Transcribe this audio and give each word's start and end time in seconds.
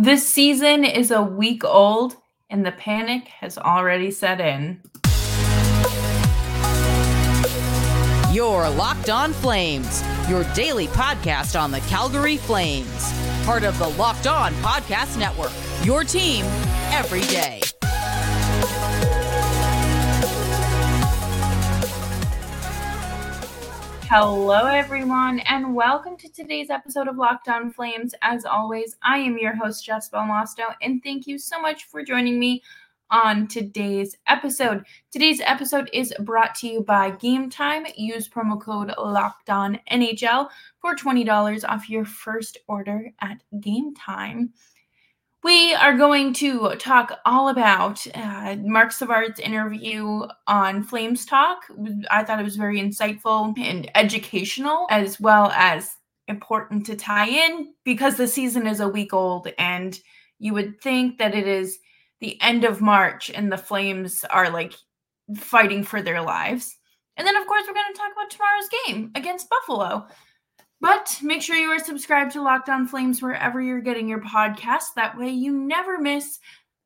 This 0.00 0.28
season 0.28 0.84
is 0.84 1.10
a 1.10 1.20
week 1.20 1.64
old 1.64 2.14
and 2.48 2.64
the 2.64 2.70
panic 2.70 3.26
has 3.40 3.58
already 3.58 4.12
set 4.12 4.40
in. 4.40 4.80
Your 8.32 8.70
Locked 8.70 9.10
On 9.10 9.32
Flames, 9.32 10.04
your 10.28 10.44
daily 10.54 10.86
podcast 10.86 11.60
on 11.60 11.72
the 11.72 11.80
Calgary 11.88 12.36
Flames. 12.36 13.12
Part 13.44 13.64
of 13.64 13.76
the 13.80 13.88
Locked 13.88 14.28
On 14.28 14.52
Podcast 14.62 15.18
Network, 15.18 15.50
your 15.84 16.04
team 16.04 16.44
every 16.92 17.22
day. 17.22 17.60
Hello, 24.10 24.64
everyone, 24.64 25.40
and 25.40 25.74
welcome 25.74 26.16
to 26.16 26.32
today's 26.32 26.70
episode 26.70 27.08
of 27.08 27.18
Locked 27.18 27.50
On 27.50 27.70
Flames. 27.70 28.14
As 28.22 28.46
always, 28.46 28.96
I 29.02 29.18
am 29.18 29.36
your 29.36 29.54
host, 29.54 29.84
Jess 29.84 30.08
Belmosto, 30.08 30.64
and 30.80 31.02
thank 31.02 31.26
you 31.26 31.36
so 31.38 31.60
much 31.60 31.84
for 31.84 32.02
joining 32.02 32.40
me 32.40 32.62
on 33.10 33.46
today's 33.48 34.16
episode. 34.26 34.86
Today's 35.10 35.42
episode 35.44 35.90
is 35.92 36.14
brought 36.20 36.54
to 36.54 36.68
you 36.68 36.80
by 36.80 37.10
Game 37.10 37.50
Time. 37.50 37.84
Use 37.98 38.30
promo 38.30 38.58
code 38.58 38.94
Locked 38.96 39.50
On 39.50 39.78
NHL 39.92 40.48
for 40.80 40.96
$20 40.96 41.68
off 41.68 41.90
your 41.90 42.06
first 42.06 42.56
order 42.66 43.10
at 43.20 43.42
Game 43.60 43.94
Time. 43.94 44.54
We 45.44 45.72
are 45.74 45.96
going 45.96 46.32
to 46.34 46.74
talk 46.78 47.20
all 47.24 47.48
about 47.48 48.04
uh, 48.14 48.56
Marc 48.56 48.90
Savard's 48.90 49.38
interview 49.38 50.26
on 50.48 50.82
Flames 50.82 51.24
Talk. 51.24 51.62
I 52.10 52.24
thought 52.24 52.40
it 52.40 52.44
was 52.44 52.56
very 52.56 52.80
insightful 52.80 53.56
and 53.56 53.88
educational, 53.94 54.88
as 54.90 55.20
well 55.20 55.52
as 55.54 55.96
important 56.26 56.86
to 56.86 56.96
tie 56.96 57.28
in 57.28 57.72
because 57.84 58.16
the 58.16 58.26
season 58.26 58.66
is 58.66 58.80
a 58.80 58.88
week 58.88 59.14
old 59.14 59.48
and 59.58 59.98
you 60.40 60.52
would 60.54 60.80
think 60.80 61.18
that 61.18 61.34
it 61.34 61.46
is 61.46 61.78
the 62.20 62.40
end 62.42 62.64
of 62.64 62.80
March 62.80 63.30
and 63.30 63.50
the 63.50 63.56
Flames 63.56 64.24
are 64.30 64.50
like 64.50 64.74
fighting 65.36 65.84
for 65.84 66.02
their 66.02 66.20
lives. 66.20 66.76
And 67.16 67.26
then, 67.26 67.36
of 67.36 67.46
course, 67.46 67.64
we're 67.66 67.74
going 67.74 67.92
to 67.92 67.98
talk 67.98 68.12
about 68.12 68.30
tomorrow's 68.30 68.68
game 68.86 69.10
against 69.14 69.48
Buffalo. 69.48 70.06
But 70.80 71.18
make 71.22 71.42
sure 71.42 71.56
you 71.56 71.70
are 71.70 71.78
subscribed 71.78 72.32
to 72.32 72.42
Locked 72.42 72.68
On 72.68 72.86
Flames 72.86 73.20
wherever 73.20 73.60
you're 73.60 73.80
getting 73.80 74.08
your 74.08 74.20
podcast. 74.20 74.94
That 74.94 75.18
way 75.18 75.30
you 75.30 75.52
never 75.52 75.98
miss 75.98 76.38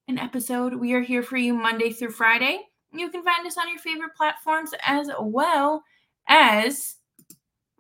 an 0.09 0.19
episode. 0.19 0.75
We 0.75 0.95
are 0.95 1.03
here 1.03 1.23
for 1.23 1.37
you 1.37 1.53
Monday 1.53 1.91
through 1.91 2.13
Friday. 2.13 2.61
You 2.93 3.11
can 3.11 3.23
find 3.23 3.47
us 3.47 3.59
on 3.59 3.69
your 3.69 3.79
favorite 3.79 4.15
platforms 4.17 4.73
as 4.87 5.11
well 5.21 5.83
as 6.27 6.97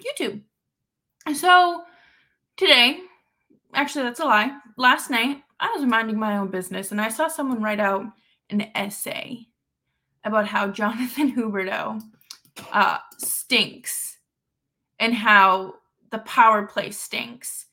YouTube. 0.02 0.42
So 1.34 1.84
today, 2.56 3.00
actually, 3.72 4.04
that's 4.04 4.20
a 4.20 4.24
lie. 4.24 4.58
Last 4.76 5.10
night, 5.10 5.42
I 5.60 5.72
was 5.74 5.86
minding 5.86 6.18
my 6.18 6.36
own 6.36 6.48
business 6.48 6.90
and 6.90 7.00
I 7.00 7.08
saw 7.08 7.28
someone 7.28 7.62
write 7.62 7.80
out 7.80 8.04
an 8.50 8.66
essay 8.74 9.46
about 10.24 10.46
how 10.46 10.68
Jonathan 10.68 11.32
Huberdeau 11.36 12.02
uh, 12.72 12.98
stinks 13.18 14.18
and 14.98 15.14
how 15.14 15.74
the 16.12 16.18
power 16.20 16.64
play 16.66 16.92
stinks. 16.92 17.66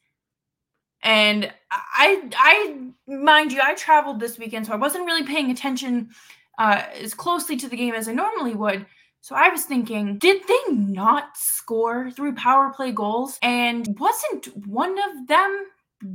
And 1.04 1.54
I, 1.72 2.30
I, 2.36 2.88
mind 3.08 3.54
you, 3.54 3.62
I 3.64 3.76
traveled 3.76 4.20
this 4.20 4.40
weekend, 4.40 4.66
so 4.66 4.74
I 4.74 4.78
wasn't 4.78 5.06
really 5.06 5.24
paying 5.24 5.52
attention 5.52 6.10
uh, 6.58 6.84
as 7.00 7.14
closely 7.14 7.56
to 7.58 7.70
the 7.70 7.78
game 7.78 7.94
as 7.94 8.08
I 8.08 8.14
normally 8.14 8.56
would. 8.56 8.86
So 9.22 9.36
I 9.36 9.50
was 9.50 9.64
thinking, 9.66 10.18
did 10.18 10.42
they 10.48 10.74
not 10.74 11.38
score 11.38 12.10
through 12.12 12.36
power 12.36 12.74
play 12.76 12.92
goals? 12.92 13.38
And 13.42 13.88
wasn't 14.00 14.48
one 14.66 14.98
of 14.98 15.28
them 15.28 15.66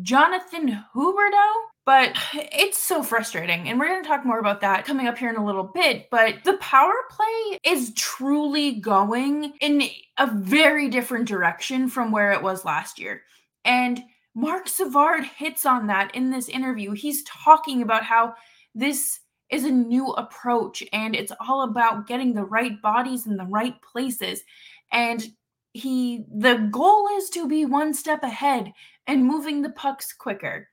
Jonathan 0.03 0.85
Huberdeau? 0.95 1.53
But 1.87 2.17
it's 2.33 2.83
so 2.83 3.03
frustrating. 3.03 3.69
And 3.69 3.79
we're 3.79 3.89
going 3.89 4.03
to 4.03 4.09
talk 4.09 4.25
more 4.25 4.39
about 4.39 4.63
that 4.63 4.87
coming 4.87 5.07
up 5.07 5.19
here 5.19 5.29
in 5.29 5.37
a 5.37 5.45
little 5.45 5.65
bit. 5.65 6.09
But 6.11 6.37
the 6.45 6.57
power 6.57 6.95
play 7.11 7.59
is 7.65 7.93
truly 7.95 8.81
going 8.81 9.53
in 9.61 9.83
a 10.19 10.27
very 10.27 10.89
different 10.89 11.29
direction 11.29 11.89
from 11.89 12.11
where 12.11 12.33
it 12.33 12.43
was 12.43 12.65
last 12.65 12.99
year. 12.99 13.23
And 13.65 14.03
Marc 14.35 14.69
Savard 14.69 15.25
hits 15.25 15.67
on 15.67 15.87
that 15.89 16.15
in 16.15 16.31
this 16.31 16.49
interview. 16.49 16.93
He's 16.93 17.23
talking 17.25 17.83
about 17.83 18.03
how 18.03 18.35
this 18.75 19.21
is 19.51 19.65
a 19.65 19.71
new 19.71 20.09
approach 20.13 20.83
and 20.93 21.15
it's 21.15 21.33
all 21.39 21.63
about 21.63 22.07
getting 22.07 22.33
the 22.35 22.45
right 22.45 22.81
bodies 22.83 23.27
in 23.27 23.37
the 23.37 23.45
right 23.45 23.75
places. 23.83 24.43
And 24.91 25.25
he 25.73 26.25
the 26.33 26.69
goal 26.71 27.09
is 27.17 27.31
to 27.31 27.47
be 27.47 27.65
one 27.65 27.93
step 27.93 28.23
ahead 28.23 28.73
and 29.07 29.25
moving 29.25 29.61
the 29.61 29.71
pucks 29.71 30.13
quicker. 30.13 30.69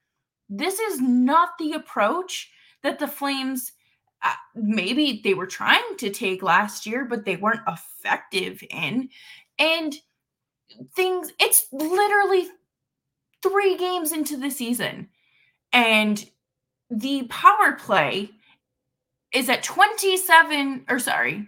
This 0.52 0.80
is 0.80 1.00
not 1.00 1.58
the 1.58 1.72
approach 1.74 2.52
that 2.84 3.00
the 3.00 3.08
Flames 3.08 3.72
uh, 4.24 4.34
maybe 4.54 5.22
they 5.24 5.34
were 5.34 5.48
trying 5.48 5.98
to 5.98 6.10
take 6.10 6.44
last 6.44 6.86
year, 6.86 7.06
but 7.06 7.26
they 7.26 7.38
weren't 7.38 7.68
effective 7.68 8.62
in. 8.70 9.10
And 9.58 9.96
things, 10.96 11.32
it's 11.40 11.66
literally 11.72 12.48
three 13.42 13.78
games 13.78 14.12
into 14.12 14.38
the 14.38 14.52
season. 14.52 15.10
And 15.74 16.24
the 16.90 17.24
power 17.30 17.74
play 17.74 18.30
is 19.34 19.50
at 19.50 19.64
27, 19.64 20.86
or 20.90 21.00
sorry, 21.00 21.48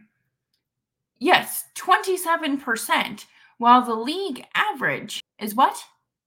yes, 1.19 1.65
27%, 1.75 3.25
while 3.57 3.81
the 3.83 3.93
league 3.93 4.45
average 4.55 5.21
is 5.39 5.53
what? 5.53 5.83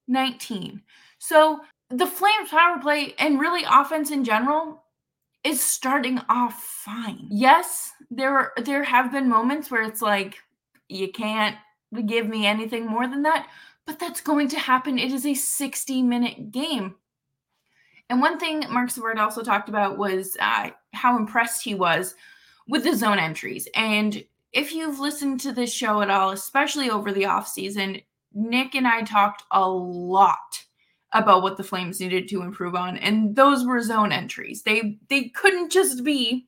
19. 0.07 0.81
So 1.17 1.59
the 1.89 2.07
Flames 2.07 2.49
power 2.49 2.79
play 2.79 3.15
and 3.17 3.39
really 3.39 3.63
offense 3.69 4.11
in 4.11 4.23
general 4.23 4.83
is 5.43 5.61
starting 5.61 6.19
off 6.29 6.61
fine. 6.61 7.27
Yes, 7.29 7.91
there 8.11 8.37
are, 8.37 8.53
there 8.63 8.83
have 8.83 9.11
been 9.11 9.29
moments 9.29 9.71
where 9.71 9.83
it's 9.83 10.01
like 10.01 10.37
you 10.89 11.11
can't 11.11 11.55
give 12.05 12.27
me 12.27 12.45
anything 12.45 12.85
more 12.85 13.07
than 13.07 13.23
that, 13.23 13.47
but 13.85 13.99
that's 13.99 14.21
going 14.21 14.49
to 14.49 14.59
happen. 14.59 14.99
It 14.99 15.13
is 15.13 15.25
a 15.25 15.33
60 15.33 16.01
minute 16.01 16.51
game. 16.51 16.95
And 18.09 18.21
one 18.21 18.39
thing 18.39 18.63
Marc 18.69 18.89
Savard 18.89 19.19
also 19.19 19.43
talked 19.43 19.69
about 19.69 19.97
was 19.97 20.37
uh, 20.39 20.69
how 20.93 21.17
impressed 21.17 21.63
he 21.63 21.75
was 21.75 22.15
with 22.67 22.83
the 22.83 22.95
zone 22.95 23.19
entries. 23.19 23.67
And 23.75 24.23
if 24.53 24.73
you've 24.73 24.99
listened 24.99 25.39
to 25.41 25.51
this 25.51 25.73
show 25.73 26.01
at 26.01 26.09
all, 26.09 26.31
especially 26.31 26.89
over 26.89 27.11
the 27.11 27.25
off 27.25 27.47
season, 27.47 28.01
Nick 28.33 28.75
and 28.75 28.87
I 28.87 29.01
talked 29.01 29.43
a 29.51 29.69
lot 29.69 30.63
about 31.13 31.41
what 31.41 31.57
the 31.57 31.63
Flames 31.63 31.99
needed 31.99 32.27
to 32.29 32.41
improve 32.41 32.75
on, 32.75 32.97
and 32.97 33.35
those 33.35 33.65
were 33.65 33.81
zone 33.81 34.11
entries. 34.11 34.63
They 34.63 34.99
they 35.09 35.29
couldn't 35.29 35.71
just 35.71 36.03
be 36.03 36.47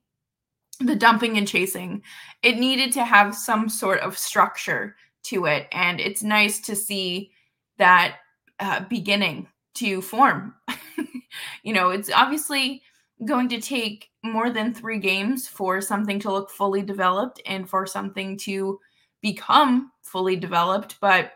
the 0.79 0.95
dumping 0.95 1.37
and 1.37 1.47
chasing. 1.47 2.01
It 2.43 2.57
needed 2.57 2.93
to 2.93 3.03
have 3.03 3.35
some 3.35 3.69
sort 3.69 3.99
of 4.01 4.17
structure 4.17 4.95
to 5.23 5.45
it, 5.45 5.67
and 5.71 5.99
it's 5.99 6.23
nice 6.23 6.59
to 6.61 6.75
see 6.75 7.31
that 7.77 8.17
uh, 8.59 8.81
beginning 8.89 9.47
to 9.75 10.01
form. 10.01 10.53
you 11.63 11.73
know, 11.73 11.89
it's 11.89 12.11
obviously 12.11 12.81
going 13.25 13.49
to 13.49 13.61
take 13.61 14.09
more 14.23 14.49
than 14.49 14.73
three 14.73 14.99
games 14.99 15.47
for 15.47 15.81
something 15.81 16.19
to 16.19 16.31
look 16.31 16.49
fully 16.49 16.81
developed 16.81 17.41
and 17.45 17.69
for 17.69 17.85
something 17.85 18.37
to 18.37 18.79
become 19.21 19.91
fully 20.01 20.35
developed, 20.35 20.97
but 21.01 21.33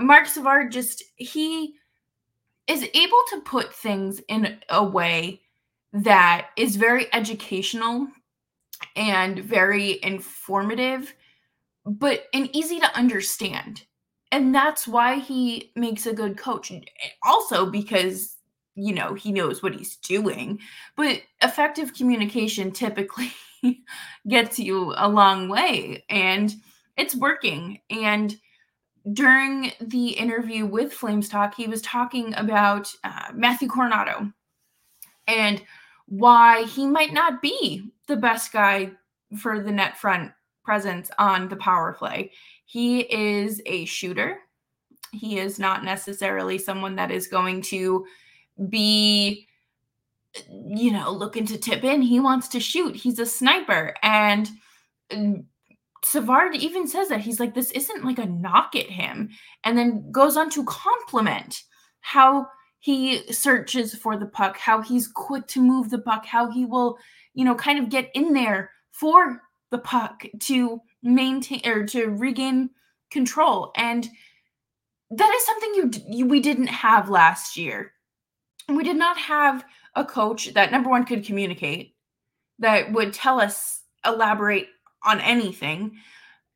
Marc 0.00 0.26
Savard 0.26 0.70
just 0.70 1.02
he 1.16 1.74
is 2.68 2.82
able 2.94 3.22
to 3.30 3.40
put 3.44 3.74
things 3.74 4.20
in 4.28 4.58
a 4.68 4.84
way 4.84 5.40
that 5.92 6.48
is 6.56 6.76
very 6.76 7.12
educational 7.14 8.06
and 8.94 9.38
very 9.38 9.98
informative, 10.02 11.14
but 11.84 12.24
and 12.34 12.54
easy 12.54 12.78
to 12.78 12.96
understand. 12.96 13.84
And 14.30 14.54
that's 14.54 14.86
why 14.86 15.16
he 15.18 15.72
makes 15.74 16.04
a 16.06 16.12
good 16.12 16.36
coach. 16.36 16.70
Also, 17.24 17.66
because 17.66 18.36
you 18.74 18.92
know 18.94 19.14
he 19.14 19.32
knows 19.32 19.62
what 19.62 19.74
he's 19.74 19.96
doing, 19.96 20.60
but 20.96 21.22
effective 21.42 21.94
communication 21.94 22.70
typically 22.70 23.32
gets 24.28 24.58
you 24.58 24.92
a 24.96 25.08
long 25.08 25.48
way, 25.48 26.04
and 26.10 26.54
it's 26.98 27.16
working. 27.16 27.80
And 27.88 28.36
during 29.12 29.72
the 29.80 30.08
interview 30.08 30.66
with 30.66 30.92
Flames 30.92 31.28
Talk, 31.28 31.54
he 31.54 31.66
was 31.66 31.82
talking 31.82 32.34
about 32.34 32.92
uh, 33.04 33.30
Matthew 33.34 33.68
Coronato 33.68 34.32
and 35.26 35.62
why 36.06 36.64
he 36.64 36.86
might 36.86 37.12
not 37.12 37.42
be 37.42 37.90
the 38.06 38.16
best 38.16 38.52
guy 38.52 38.90
for 39.38 39.60
the 39.60 39.70
net 39.70 39.96
front 39.96 40.32
presence 40.64 41.10
on 41.18 41.48
the 41.48 41.56
power 41.56 41.92
play. 41.92 42.32
He 42.64 43.00
is 43.00 43.62
a 43.66 43.84
shooter. 43.84 44.38
He 45.12 45.38
is 45.38 45.58
not 45.58 45.84
necessarily 45.84 46.58
someone 46.58 46.96
that 46.96 47.10
is 47.10 47.28
going 47.28 47.62
to 47.62 48.06
be, 48.68 49.46
you 50.50 50.92
know, 50.92 51.10
looking 51.10 51.46
to 51.46 51.58
tip 51.58 51.84
in. 51.84 52.02
He 52.02 52.20
wants 52.20 52.48
to 52.48 52.60
shoot. 52.60 52.96
He's 52.96 53.18
a 53.18 53.26
sniper. 53.26 53.94
And 54.02 54.50
Savard 56.04 56.54
even 56.56 56.86
says 56.86 57.08
that 57.08 57.20
he's 57.20 57.40
like, 57.40 57.54
this 57.54 57.70
isn't 57.72 58.04
like 58.04 58.18
a 58.18 58.26
knock 58.26 58.74
at 58.76 58.86
him, 58.86 59.30
and 59.64 59.76
then 59.76 60.10
goes 60.10 60.36
on 60.36 60.50
to 60.50 60.64
compliment 60.64 61.62
how 62.00 62.46
he 62.80 63.32
searches 63.32 63.94
for 63.94 64.16
the 64.16 64.26
puck, 64.26 64.56
how 64.56 64.80
he's 64.80 65.08
quick 65.08 65.46
to 65.48 65.60
move 65.60 65.90
the 65.90 65.98
puck, 65.98 66.24
how 66.24 66.50
he 66.50 66.64
will, 66.64 66.96
you 67.34 67.44
know, 67.44 67.54
kind 67.54 67.78
of 67.78 67.90
get 67.90 68.10
in 68.14 68.32
there 68.32 68.70
for 68.92 69.42
the 69.70 69.78
puck 69.78 70.24
to 70.40 70.80
maintain 71.02 71.60
or 71.64 71.84
to 71.86 72.06
regain 72.06 72.70
control. 73.10 73.72
And 73.76 74.08
that 75.10 75.34
is 75.34 75.46
something 75.46 75.74
you, 75.74 75.90
you 76.18 76.26
we 76.26 76.40
didn't 76.40 76.68
have 76.68 77.10
last 77.10 77.56
year. 77.56 77.92
We 78.68 78.84
did 78.84 78.96
not 78.96 79.18
have 79.18 79.64
a 79.94 80.04
coach 80.04 80.52
that 80.54 80.70
number 80.70 80.90
one 80.90 81.04
could 81.04 81.24
communicate, 81.24 81.94
that 82.58 82.92
would 82.92 83.12
tell 83.12 83.40
us 83.40 83.82
elaborate 84.04 84.68
on 85.02 85.20
anything, 85.20 85.96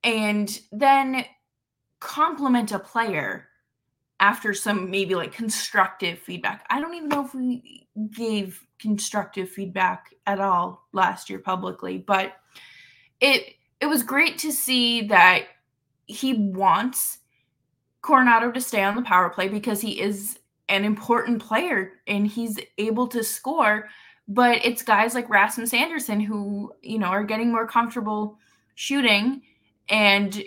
and 0.04 0.60
then 0.72 1.24
compliment 2.00 2.72
a 2.72 2.78
player 2.78 3.48
after 4.20 4.54
some 4.54 4.90
maybe 4.90 5.14
like 5.14 5.32
constructive 5.32 6.18
feedback. 6.18 6.64
I 6.70 6.80
don't 6.80 6.94
even 6.94 7.08
know 7.08 7.24
if 7.24 7.34
we 7.34 7.88
gave 8.10 8.64
constructive 8.78 9.50
feedback 9.50 10.14
at 10.26 10.40
all 10.40 10.86
last 10.92 11.28
year 11.28 11.38
publicly, 11.38 11.98
but 11.98 12.34
it 13.20 13.54
it 13.80 13.86
was 13.86 14.02
great 14.02 14.38
to 14.38 14.52
see 14.52 15.08
that 15.08 15.46
he 16.06 16.34
wants 16.34 17.18
Coronato 18.02 18.52
to 18.54 18.60
stay 18.60 18.82
on 18.82 18.96
the 18.96 19.02
power 19.02 19.30
play 19.30 19.48
because 19.48 19.80
he 19.80 20.00
is 20.00 20.38
an 20.68 20.84
important 20.84 21.42
player 21.42 21.92
and 22.06 22.26
he's 22.26 22.58
able 22.78 23.06
to 23.08 23.24
score. 23.24 23.88
But 24.28 24.64
it's 24.64 24.82
guys 24.82 25.14
like 25.14 25.28
Rasmus 25.28 25.74
Andersson 25.74 26.20
who, 26.20 26.72
you 26.82 26.98
know, 26.98 27.08
are 27.08 27.24
getting 27.24 27.50
more 27.50 27.66
comfortable 27.66 28.38
shooting 28.74 29.42
and 29.88 30.44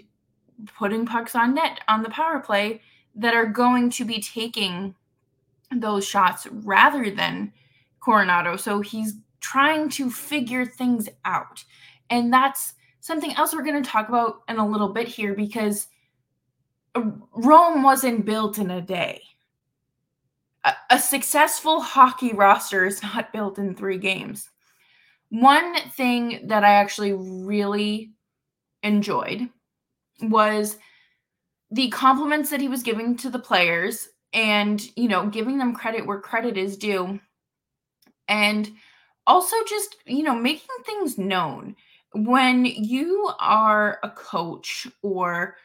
putting 0.78 1.06
pucks 1.06 1.36
on 1.36 1.54
net 1.54 1.82
on 1.88 2.02
the 2.02 2.10
power 2.10 2.40
play 2.40 2.82
that 3.16 3.34
are 3.34 3.46
going 3.46 3.90
to 3.90 4.06
be 4.06 4.22
taking 4.22 4.96
those 5.72 6.06
shots 6.06 6.48
rather 6.48 7.10
than 7.10 7.52
Coronato. 8.02 8.60
So 8.60 8.82
he's 8.82 9.16
trying 9.40 9.90
to 9.90 10.10
figure 10.10 10.66
things 10.66 11.10
out. 11.24 11.64
And 12.10 12.32
that's 12.32 12.74
something 13.00 13.34
else 13.36 13.54
we're 13.54 13.64
going 13.64 13.82
to 13.82 13.90
talk 13.90 14.10
about 14.10 14.42
in 14.50 14.58
a 14.58 14.68
little 14.68 14.90
bit 14.90 15.08
here 15.08 15.34
because 15.34 15.88
uh, 16.96 17.04
Rome 17.34 17.84
wasn't 17.84 18.26
built 18.26 18.58
in 18.58 18.72
a 18.72 18.82
day. 18.82 19.22
A, 20.96 21.00
successful 21.00 21.82
hockey 21.82 22.32
roster 22.32 22.86
is 22.86 23.04
not 23.04 23.34
built 23.34 23.58
in 23.58 23.76
three 23.76 23.98
games. 23.98 24.50
One 25.30 25.76
thing 25.92 26.48
that 26.48 26.64
I 26.64 26.76
actually 26.76 27.12
really 27.12 28.14
enjoyed 28.82 29.50
was 30.22 30.78
the 31.70 31.90
compliments 31.90 32.50
that 32.50 32.62
he 32.62 32.70
was 32.70 32.82
giving 32.82 33.18
to 33.18 33.30
the 33.30 33.40
players 33.40 34.08
and, 34.32 34.82
you 34.96 35.10
know, 35.10 35.28
giving 35.28 35.58
them 35.58 35.74
credit 35.74 36.06
where 36.06 36.22
credit 36.22 36.58
is 36.58 36.78
due. 36.78 37.20
And 38.30 38.72
also 39.28 39.58
just, 39.68 39.98
you 40.06 40.24
know, 40.24 40.36
making 40.36 40.68
things 40.86 41.18
known. 41.18 41.76
When 42.14 42.64
you 42.64 43.32
are 43.42 44.00
a 44.02 44.10
coach 44.12 44.88
or 45.02 45.58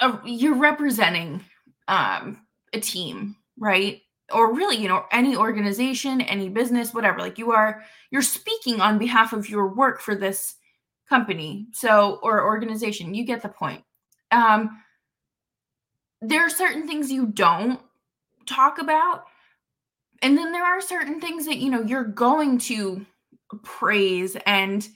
a, 0.00 0.18
you're 0.24 0.54
representing 0.54 1.44
um, 1.88 2.46
a 2.72 2.80
team, 2.80 3.36
right? 3.58 4.02
Or 4.32 4.54
really, 4.54 4.76
you 4.76 4.88
know, 4.88 5.04
any 5.10 5.36
organization, 5.36 6.20
any 6.20 6.48
business, 6.48 6.92
whatever. 6.92 7.18
Like 7.18 7.38
you 7.38 7.52
are, 7.52 7.82
you're 8.10 8.22
speaking 8.22 8.80
on 8.80 8.98
behalf 8.98 9.32
of 9.32 9.48
your 9.48 9.68
work 9.68 10.00
for 10.00 10.14
this 10.14 10.56
company, 11.08 11.66
so 11.72 12.18
or 12.22 12.44
organization. 12.44 13.14
You 13.14 13.24
get 13.24 13.42
the 13.42 13.48
point. 13.48 13.82
Um, 14.30 14.82
there 16.20 16.42
are 16.42 16.50
certain 16.50 16.86
things 16.86 17.10
you 17.10 17.26
don't 17.26 17.80
talk 18.46 18.78
about, 18.78 19.24
and 20.20 20.36
then 20.36 20.52
there 20.52 20.64
are 20.64 20.80
certain 20.80 21.20
things 21.20 21.46
that 21.46 21.58
you 21.58 21.70
know 21.70 21.82
you're 21.82 22.04
going 22.04 22.58
to 22.58 23.06
praise 23.62 24.36
and 24.46 24.86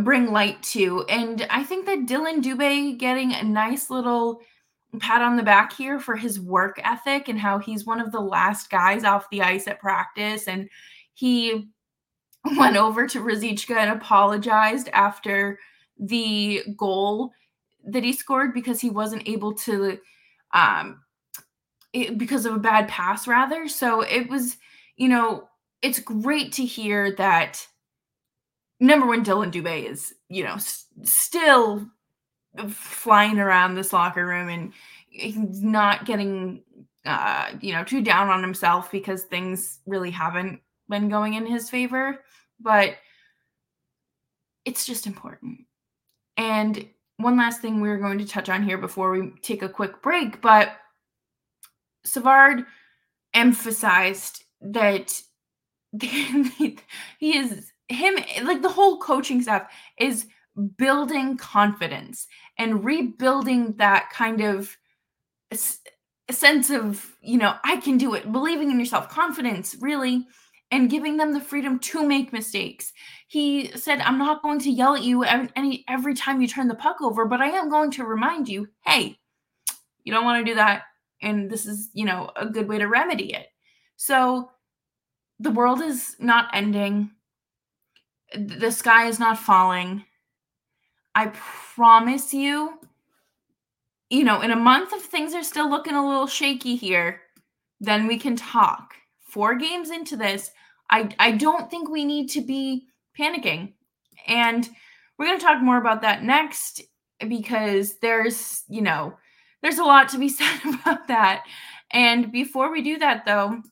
bring 0.00 0.32
light 0.32 0.62
to. 0.62 1.04
And 1.08 1.46
I 1.50 1.64
think 1.64 1.86
that 1.86 2.06
Dillon 2.06 2.42
Dubé 2.42 2.98
getting 2.98 3.32
a 3.32 3.42
nice 3.42 3.90
little 3.90 4.40
pat 5.00 5.22
on 5.22 5.36
the 5.36 5.42
back 5.42 5.72
here 5.72 5.98
for 5.98 6.16
his 6.16 6.38
work 6.40 6.80
ethic 6.84 7.28
and 7.28 7.38
how 7.38 7.58
he's 7.58 7.86
one 7.86 8.00
of 8.00 8.12
the 8.12 8.20
last 8.20 8.70
guys 8.70 9.04
off 9.04 9.30
the 9.30 9.42
ice 9.42 9.66
at 9.66 9.80
practice. 9.80 10.48
And 10.48 10.68
he 11.14 11.68
went 12.56 12.76
over 12.76 13.06
to 13.06 13.20
Ruzicka 13.20 13.76
and 13.76 13.90
apologized 13.90 14.88
after 14.92 15.58
the 15.98 16.62
goal 16.76 17.32
that 17.84 18.04
he 18.04 18.12
scored 18.12 18.54
because 18.54 18.80
he 18.80 18.90
wasn't 18.90 19.28
able 19.28 19.54
to 19.54 19.98
um 20.52 21.00
it, 21.92 22.16
because 22.16 22.46
of 22.46 22.54
a 22.54 22.58
bad 22.58 22.88
pass 22.88 23.26
rather. 23.26 23.68
So 23.68 24.02
it 24.02 24.28
was 24.28 24.56
you 24.96 25.08
know 25.08 25.48
it's 25.82 25.98
great 25.98 26.52
to 26.52 26.64
hear 26.64 27.14
that 27.16 27.66
number 28.80 29.06
one 29.06 29.22
Dillon 29.22 29.50
Dubé 29.50 29.90
is 29.90 30.14
you 30.28 30.44
know 30.44 30.54
s- 30.54 30.86
still 31.02 31.86
flying 32.68 33.38
around 33.38 33.74
this 33.74 33.92
locker 33.92 34.26
room 34.26 34.48
and 34.48 34.72
he's 35.08 35.62
not 35.62 36.04
getting 36.04 36.62
uh 37.04 37.50
you 37.60 37.72
know 37.72 37.82
too 37.82 38.02
down 38.02 38.28
on 38.28 38.42
himself 38.42 38.90
because 38.90 39.22
things 39.24 39.80
really 39.86 40.10
haven't 40.10 40.60
been 40.88 41.08
going 41.08 41.34
in 41.34 41.46
his 41.46 41.70
favor 41.70 42.20
but 42.60 42.96
it's 44.64 44.86
just 44.86 45.06
important. 45.06 45.60
And 46.36 46.88
one 47.16 47.36
last 47.36 47.60
thing 47.60 47.80
we're 47.80 47.98
going 47.98 48.18
to 48.18 48.26
touch 48.26 48.48
on 48.48 48.62
here 48.62 48.78
before 48.78 49.10
we 49.10 49.32
take 49.42 49.62
a 49.62 49.68
quick 49.68 50.02
break, 50.02 50.40
but 50.40 50.72
Savard 52.04 52.64
emphasized 53.34 54.44
that 54.60 55.20
he 56.00 56.78
is 57.20 57.72
him 57.88 58.14
like 58.44 58.62
the 58.62 58.68
whole 58.68 58.98
coaching 58.98 59.42
staff 59.42 59.70
is 59.98 60.26
building 60.76 61.36
confidence 61.36 62.26
and 62.58 62.84
rebuilding 62.84 63.74
that 63.76 64.10
kind 64.10 64.40
of 64.40 64.76
sense 66.30 66.70
of 66.70 67.14
you 67.20 67.36
know 67.36 67.54
i 67.64 67.76
can 67.76 67.98
do 67.98 68.14
it 68.14 68.32
believing 68.32 68.70
in 68.70 68.78
yourself 68.78 69.08
confidence 69.08 69.76
really 69.80 70.26
and 70.72 70.88
giving 70.88 71.18
them 71.18 71.34
the 71.34 71.40
freedom 71.40 71.78
to 71.78 72.04
make 72.04 72.32
mistakes. 72.32 72.92
He 73.28 73.70
said, 73.76 74.00
I'm 74.00 74.18
not 74.18 74.42
going 74.42 74.58
to 74.60 74.70
yell 74.70 74.96
at 74.96 75.02
you 75.02 75.22
every, 75.22 75.84
every 75.86 76.14
time 76.14 76.40
you 76.40 76.48
turn 76.48 76.66
the 76.66 76.74
puck 76.74 76.96
over, 77.02 77.26
but 77.26 77.42
I 77.42 77.50
am 77.50 77.68
going 77.68 77.90
to 77.92 78.04
remind 78.04 78.48
you, 78.48 78.66
hey, 78.86 79.18
you 80.02 80.12
don't 80.12 80.24
want 80.24 80.44
to 80.44 80.50
do 80.50 80.56
that. 80.56 80.84
And 81.20 81.50
this 81.50 81.66
is, 81.66 81.90
you 81.92 82.06
know, 82.06 82.30
a 82.34 82.46
good 82.46 82.68
way 82.68 82.78
to 82.78 82.88
remedy 82.88 83.34
it. 83.34 83.48
So 83.96 84.50
the 85.38 85.50
world 85.50 85.82
is 85.82 86.16
not 86.18 86.48
ending. 86.54 87.10
The 88.34 88.72
sky 88.72 89.08
is 89.08 89.18
not 89.18 89.38
falling. 89.38 90.06
I 91.14 91.26
promise 91.26 92.32
you, 92.32 92.78
you 94.10 94.24
know, 94.24 94.40
in 94.40 94.50
a 94.50 94.56
month, 94.56 94.92
if 94.92 95.02
things 95.02 95.34
are 95.34 95.42
still 95.42 95.68
looking 95.68 95.94
a 95.94 96.06
little 96.06 96.26
shaky 96.26 96.76
here, 96.76 97.20
then 97.80 98.06
we 98.06 98.18
can 98.18 98.36
talk. 98.36 98.94
Four 99.20 99.54
games 99.54 99.90
into 99.90 100.16
this, 100.16 100.50
I 100.90 101.08
I 101.18 101.32
don't 101.32 101.70
think 101.70 101.88
we 101.88 102.04
need 102.04 102.28
to 102.30 102.40
be 102.40 102.86
panicking. 103.18 103.72
And 104.26 104.68
we're 105.18 105.26
going 105.26 105.38
to 105.38 105.44
talk 105.44 105.62
more 105.62 105.78
about 105.78 106.02
that 106.02 106.22
next 106.22 106.82
because 107.28 107.98
there's, 107.98 108.64
you 108.68 108.82
know, 108.82 109.16
there's 109.62 109.78
a 109.78 109.84
lot 109.84 110.08
to 110.10 110.18
be 110.18 110.28
said 110.28 110.60
about 110.64 111.08
that. 111.08 111.44
And 111.90 112.32
before 112.32 112.70
we 112.70 112.82
do 112.82 112.98
that 112.98 113.24
though, 113.26 113.62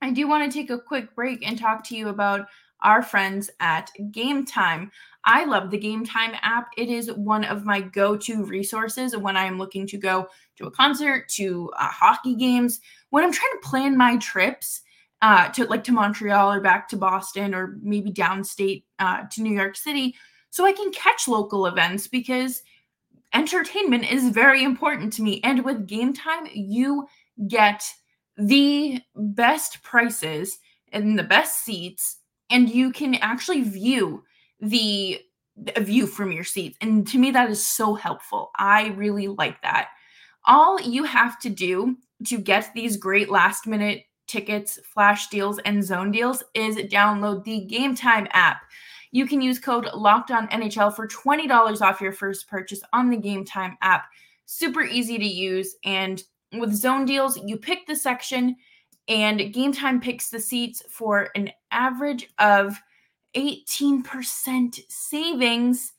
I 0.00 0.10
do 0.10 0.28
want 0.28 0.50
to 0.50 0.58
take 0.58 0.70
a 0.70 0.78
quick 0.78 1.14
break 1.14 1.46
and 1.46 1.58
talk 1.58 1.84
to 1.84 1.96
you 1.96 2.08
about 2.08 2.46
our 2.82 3.02
friends 3.02 3.50
at 3.60 3.90
Game 4.10 4.44
Time. 4.44 4.90
I 5.24 5.44
love 5.44 5.70
the 5.70 5.78
Game 5.78 6.04
Time 6.04 6.32
app. 6.42 6.68
It 6.76 6.88
is 6.88 7.12
one 7.12 7.44
of 7.44 7.64
my 7.64 7.80
go 7.80 8.16
to 8.16 8.44
resources 8.44 9.16
when 9.16 9.36
I'm 9.36 9.58
looking 9.58 9.86
to 9.88 9.96
go 9.96 10.28
to 10.56 10.66
a 10.66 10.70
concert, 10.70 11.28
to 11.30 11.70
uh, 11.76 11.88
hockey 11.88 12.34
games, 12.34 12.80
when 13.10 13.24
I'm 13.24 13.32
trying 13.32 13.52
to 13.60 13.68
plan 13.68 13.96
my 13.96 14.16
trips 14.18 14.82
uh, 15.22 15.48
to 15.50 15.64
like 15.66 15.84
to 15.84 15.92
Montreal 15.92 16.52
or 16.52 16.60
back 16.60 16.88
to 16.88 16.96
Boston 16.96 17.54
or 17.54 17.76
maybe 17.82 18.12
downstate 18.12 18.84
uh, 18.98 19.24
to 19.32 19.42
New 19.42 19.54
York 19.54 19.76
City 19.76 20.14
so 20.50 20.64
I 20.64 20.72
can 20.72 20.90
catch 20.92 21.28
local 21.28 21.66
events 21.66 22.06
because 22.06 22.62
entertainment 23.34 24.10
is 24.10 24.30
very 24.30 24.64
important 24.64 25.12
to 25.14 25.22
me. 25.22 25.40
And 25.44 25.64
with 25.64 25.86
game 25.86 26.12
time, 26.12 26.46
you 26.52 27.06
get 27.46 27.82
the 28.36 29.00
best 29.14 29.82
prices 29.82 30.58
and 30.92 31.18
the 31.18 31.24
best 31.24 31.64
seats, 31.64 32.17
and 32.50 32.68
you 32.68 32.92
can 32.92 33.14
actually 33.16 33.62
view 33.62 34.24
the, 34.60 35.20
view 35.78 36.06
from 36.06 36.32
your 36.32 36.44
seats. 36.44 36.78
And 36.80 37.06
to 37.08 37.18
me, 37.18 37.30
that 37.32 37.50
is 37.50 37.66
so 37.66 37.94
helpful. 37.94 38.50
I 38.56 38.88
really 38.88 39.28
like 39.28 39.60
that. 39.62 39.88
All 40.46 40.80
you 40.80 41.04
have 41.04 41.38
to 41.40 41.50
do 41.50 41.96
to 42.26 42.38
get 42.38 42.72
these 42.74 42.96
great 42.96 43.28
last 43.28 43.66
minute 43.66 44.04
tickets, 44.26 44.78
flash 44.84 45.28
deals, 45.28 45.58
and 45.60 45.82
zone 45.82 46.10
deals 46.10 46.42
is 46.54 46.76
download 46.76 47.44
the 47.44 47.64
Game 47.64 47.94
Time 47.94 48.28
app. 48.32 48.62
You 49.10 49.26
can 49.26 49.40
use 49.40 49.58
code 49.58 49.88
Locked 49.94 50.30
On 50.30 50.48
NHL 50.48 50.94
for 50.94 51.08
$20 51.08 51.80
off 51.80 52.00
your 52.00 52.12
first 52.12 52.48
purchase 52.48 52.80
on 52.92 53.10
the 53.10 53.16
Game 53.16 53.44
Time 53.44 53.76
app. 53.80 54.06
Super 54.46 54.82
easy 54.82 55.18
to 55.18 55.26
use. 55.26 55.76
And 55.84 56.22
with 56.52 56.74
zone 56.74 57.04
deals, 57.04 57.38
you 57.44 57.56
pick 57.56 57.86
the 57.86 57.96
section 57.96 58.56
And 59.08 59.52
Game 59.52 59.72
Time 59.72 60.00
picks 60.00 60.28
the 60.28 60.40
seats 60.40 60.82
for 60.88 61.30
an 61.34 61.50
average 61.70 62.28
of 62.38 62.78
18% 63.36 64.80
savings. 64.88 65.92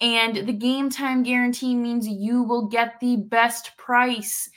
And 0.00 0.46
the 0.46 0.52
game 0.52 0.88
time 0.88 1.22
guarantee 1.22 1.74
means 1.74 2.08
you 2.08 2.42
will 2.42 2.66
get 2.68 2.98
the 3.00 3.16
best 3.16 3.76
price. 3.76 4.48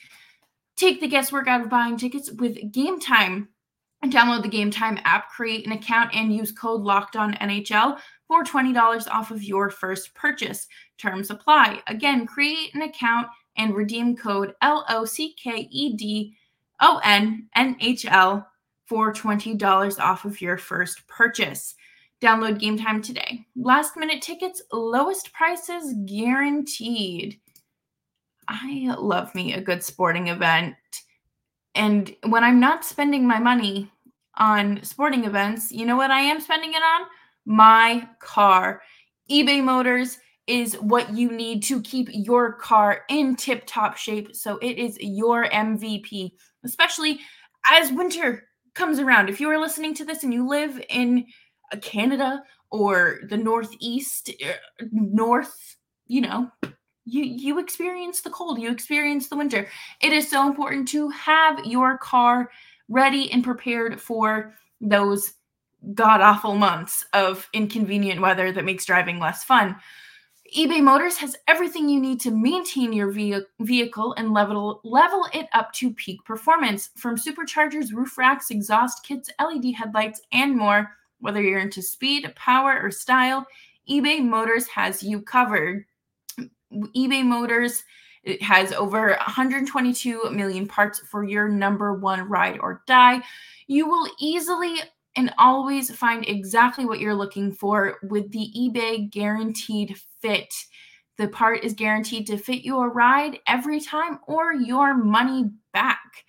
Take 0.78 1.02
the 1.02 1.08
guesswork 1.08 1.48
out 1.48 1.62
of 1.62 1.70
buying 1.70 1.98
tickets 1.98 2.32
with 2.32 2.72
Game 2.72 3.00
Time. 3.00 3.50
Download 4.06 4.42
the 4.42 4.50
Game 4.50 4.72
Time 4.72 5.00
app, 5.06 5.30
create 5.30 5.66
an 5.66 5.72
account, 5.72 6.14
and 6.14 6.34
use 6.34 6.52
code 6.52 6.82
Locked 6.82 7.16
On 7.16 7.34
NHL 7.36 8.00
for 8.28 8.44
$20 8.44 9.08
off 9.10 9.32
of 9.32 9.44
your 9.44 9.70
first 9.70 10.14
purchase. 10.14 10.68
Terms 10.98 11.30
apply. 11.30 11.82
Again, 11.88 12.26
create 12.26 12.74
an 12.74 12.82
account 12.82 13.28
and 13.56 13.76
redeem 13.76 14.18
code 14.18 14.56
L 14.62 14.86
O 14.90 15.06
C 15.06 15.36
K 15.42 15.68
E 15.72 15.96
D 15.96 16.36
Oh, 16.86 16.98
o 16.98 17.02
N 17.06 17.48
N 17.56 17.78
H 17.80 18.06
L 18.06 18.46
for 18.88 19.14
$20 19.14 20.00
off 20.00 20.26
of 20.26 20.42
your 20.42 20.58
first 20.58 21.08
purchase. 21.08 21.76
Download 22.22 22.60
Game 22.60 22.78
Time 22.78 23.02
today. 23.02 23.46
Last 23.56 23.96
minute 23.96 24.22
tickets, 24.22 24.62
lowest 24.74 25.32
prices 25.34 25.96
guaranteed. 26.06 27.40
I 28.50 28.94
love 29.00 29.34
me 29.34 29.54
a 29.54 29.62
good 29.62 29.82
sporting 29.82 30.28
event. 30.28 30.76
And 31.74 32.14
when 32.28 32.44
I'm 32.44 32.60
not 32.60 32.84
spending 32.84 33.26
my 33.26 33.40
money 33.40 33.90
on 34.36 34.84
sporting 34.84 35.24
events, 35.24 35.72
you 35.72 35.86
know 35.86 35.96
what 35.96 36.12
I 36.12 36.20
am 36.20 36.42
spending 36.42 36.74
it 36.74 36.84
on? 36.84 37.08
My 37.46 38.08
car. 38.20 38.82
eBay 39.32 39.64
Motors 39.64 40.18
is 40.48 40.76
what 40.76 41.16
you 41.16 41.32
need 41.32 41.64
to 41.64 41.82
keep 41.82 42.10
your 42.12 42.54
car 42.54 43.04
in 43.10 43.38
tip 43.38 43.64
top 43.66 43.96
shape. 43.96 44.36
So 44.36 44.58
it 44.58 44.78
is 44.78 44.98
your 45.00 45.46
MVP, 45.46 46.34
especially 46.64 47.20
as 47.70 47.92
winter 47.92 48.48
comes 48.74 49.00
around. 49.00 49.30
If 49.30 49.40
you 49.40 49.50
are 49.50 49.60
listening 49.60 49.94
to 49.96 50.06
this 50.06 50.24
and 50.24 50.34
you 50.34 50.48
live 50.48 50.82
in 50.90 51.26
uh, 51.72 51.78
Canada 51.78 52.44
or 52.72 53.20
the 53.30 53.38
Northeast, 53.38 54.32
uh, 54.44 54.86
North, 54.92 55.76
you 56.08 56.22
know, 56.22 56.50
you 57.06 57.24
you 57.24 57.60
experience 57.60 58.22
the 58.22 58.30
cold, 58.30 58.60
you 58.60 58.72
experience 58.72 59.28
the 59.28 59.38
winter. 59.38 59.68
It 60.02 60.14
is 60.14 60.30
so 60.30 60.48
important 60.48 60.88
to 60.90 61.10
have 61.10 61.66
your 61.66 61.98
car 61.98 62.50
ready 62.90 63.32
and 63.32 63.44
prepared 63.44 64.02
for 64.02 64.54
those 64.82 65.34
god 65.94 66.22
awful 66.22 66.56
months 66.56 67.06
of 67.14 67.50
inconvenient 67.54 68.22
weather 68.22 68.52
that 68.52 68.64
makes 68.64 68.86
driving 68.86 69.20
less 69.20 69.44
fun 69.44 69.76
eBay 70.56 70.84
Motors 70.84 71.18
has 71.18 71.36
everything 71.48 71.90
you 71.90 72.00
need 72.00 72.20
to 72.20 72.30
maintain 72.30 72.94
your 72.94 73.10
vehicle 73.10 74.14
and 74.18 74.34
level 74.34 74.82
level 74.84 75.26
it 75.34 75.48
up 75.54 75.74
to 75.74 75.92
peak 75.96 76.24
performance. 76.26 76.92
From 76.96 77.18
superchargers, 77.18 77.92
roof 77.92 78.20
racks, 78.20 78.52
exhaust 78.52 79.04
kits, 79.04 79.32
LED 79.40 79.74
headlights, 79.74 80.22
and 80.32 80.56
more. 80.56 80.92
Whether 81.22 81.42
you're 81.42 81.60
into 81.60 81.82
speed, 81.82 82.32
power, 82.36 82.80
or 82.80 82.92
style, 82.92 83.48
eBay 83.90 84.24
Motors 84.24 84.68
has 84.68 85.02
you 85.02 85.22
covered. 85.22 85.86
eBay 86.96 87.26
Motors 87.26 87.84
has 88.42 88.74
over 88.74 89.08
122 89.08 90.30
million 90.30 90.68
parts 90.68 91.00
for 91.00 91.24
your 91.24 91.50
number 91.50 91.96
one 91.96 92.30
ride 92.30 92.60
or 92.60 92.84
die. 92.86 93.24
You 93.66 93.88
will 93.88 94.08
easily 94.20 94.76
and 95.16 95.34
always 95.40 95.90
find 95.96 96.28
exactly 96.28 96.86
what 96.86 97.00
you're 97.00 97.16
looking 97.16 97.52
for 97.52 97.98
with 98.04 98.32
the 98.32 98.52
eBay 98.56 99.10
guaranteed 99.10 99.96
fit. 100.24 100.54
The 101.18 101.28
part 101.28 101.64
is 101.64 101.74
guaranteed 101.74 102.26
to 102.28 102.38
fit 102.38 102.64
your 102.64 102.90
ride 102.90 103.40
every 103.48 103.80
time 103.80 104.20
or 104.28 104.54
your 104.54 104.96
money 104.96 105.52
back. 105.74 106.26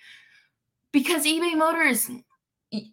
Because 0.92 1.24
eBay 1.24 1.56
Motors, 1.56 2.10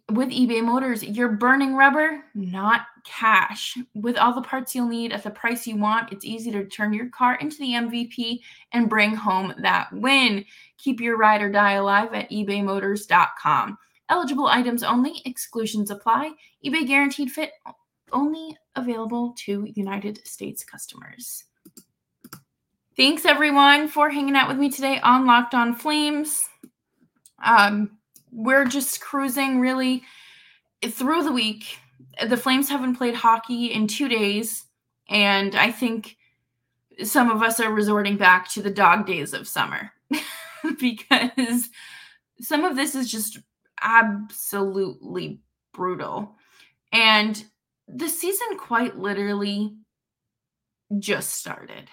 with 0.10 0.30
eBay 0.30 0.64
Motors, 0.64 1.04
you're 1.04 1.34
burning 1.34 1.76
rubber, 1.76 2.24
not 2.34 2.82
cash. 3.04 3.78
With 3.94 4.18
all 4.18 4.34
the 4.34 4.42
parts 4.42 4.76
you'll 4.76 4.88
need 4.88 5.12
at 5.12 5.24
the 5.24 5.32
price 5.32 5.68
you 5.68 5.76
want, 5.76 6.12
it's 6.12 6.26
easy 6.26 6.52
to 6.52 6.66
turn 6.66 6.94
your 6.94 7.10
car 7.10 7.36
into 7.36 7.58
the 7.58 7.74
MVP 7.74 8.40
and 8.74 8.90
bring 8.90 9.16
home 9.16 9.54
that 9.62 9.92
win. 9.92 10.46
Keep 10.78 11.02
your 11.02 11.18
ride 11.18 11.42
or 11.42 11.52
die 11.52 11.74
alive 11.74 12.14
at 12.14 12.30
ebaymotors.com. 12.32 13.78
Eligible 14.10 14.48
items 14.48 14.84
only, 14.84 15.22
exclusions 15.26 15.90
apply. 15.90 16.32
eBay 16.66 16.86
guaranteed 16.86 17.32
fit 17.32 17.52
only 18.12 18.58
available 18.76 19.34
to 19.40 19.68
United 19.74 20.26
States 20.28 20.64
customers. 20.64 21.46
Thanks 22.98 23.26
everyone 23.26 23.88
for 23.88 24.10
hanging 24.10 24.36
out 24.36 24.48
with 24.48 24.58
me 24.58 24.70
today 24.70 25.00
on 25.00 25.26
Locked 25.26 25.54
On 25.54 25.74
Flames. 25.74 26.48
Um, 27.44 27.98
we're 28.32 28.66
just 28.66 29.02
cruising 29.02 29.60
really 29.60 30.04
through 30.86 31.24
the 31.24 31.32
week. 31.32 31.78
The 32.26 32.38
Flames 32.38 32.70
haven't 32.70 32.96
played 32.96 33.16
hockey 33.16 33.68
in 33.68 33.88
two 33.88 34.08
days, 34.08 34.66
and 35.10 35.56
I 35.56 35.72
think 35.72 36.18
some 37.04 37.32
of 37.32 37.42
us 37.42 37.60
are 37.60 37.72
resorting 37.72 38.18
back 38.18 38.50
to 38.50 38.62
the 38.62 38.70
dog 38.70 39.06
days 39.06 39.34
of 39.34 39.48
summer 39.48 39.92
because 40.80 41.70
some 42.42 42.64
of 42.64 42.76
this 42.76 42.96
is 42.96 43.10
just 43.10 43.40
absolutely 43.82 45.40
brutal. 45.74 46.36
And 46.92 47.44
the 47.88 48.10
season 48.10 48.58
quite 48.58 48.98
literally 48.98 49.76
just 51.00 51.36
started. 51.36 51.90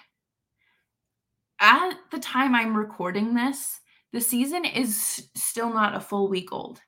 At 1.59 1.93
the 2.11 2.19
time 2.19 2.55
I'm 2.55 2.77
recording 2.77 3.33
this, 3.33 3.79
the 4.13 4.21
season 4.21 4.65
is 4.65 5.29
still 5.35 5.73
not 5.73 5.95
a 5.95 5.99
full 5.99 6.29
week 6.29 6.51
old. 6.51 6.81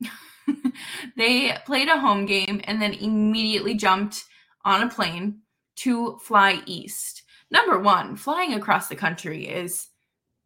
they 1.16 1.56
played 1.66 1.88
a 1.88 2.00
home 2.00 2.26
game 2.26 2.60
and 2.64 2.80
then 2.80 2.94
immediately 2.94 3.74
jumped 3.74 4.24
on 4.64 4.82
a 4.82 4.88
plane 4.88 5.40
to 5.76 6.18
fly 6.22 6.62
east. 6.66 7.22
Number 7.50 7.78
one, 7.78 8.16
flying 8.16 8.54
across 8.54 8.88
the 8.88 8.96
country 8.96 9.46
is 9.46 9.88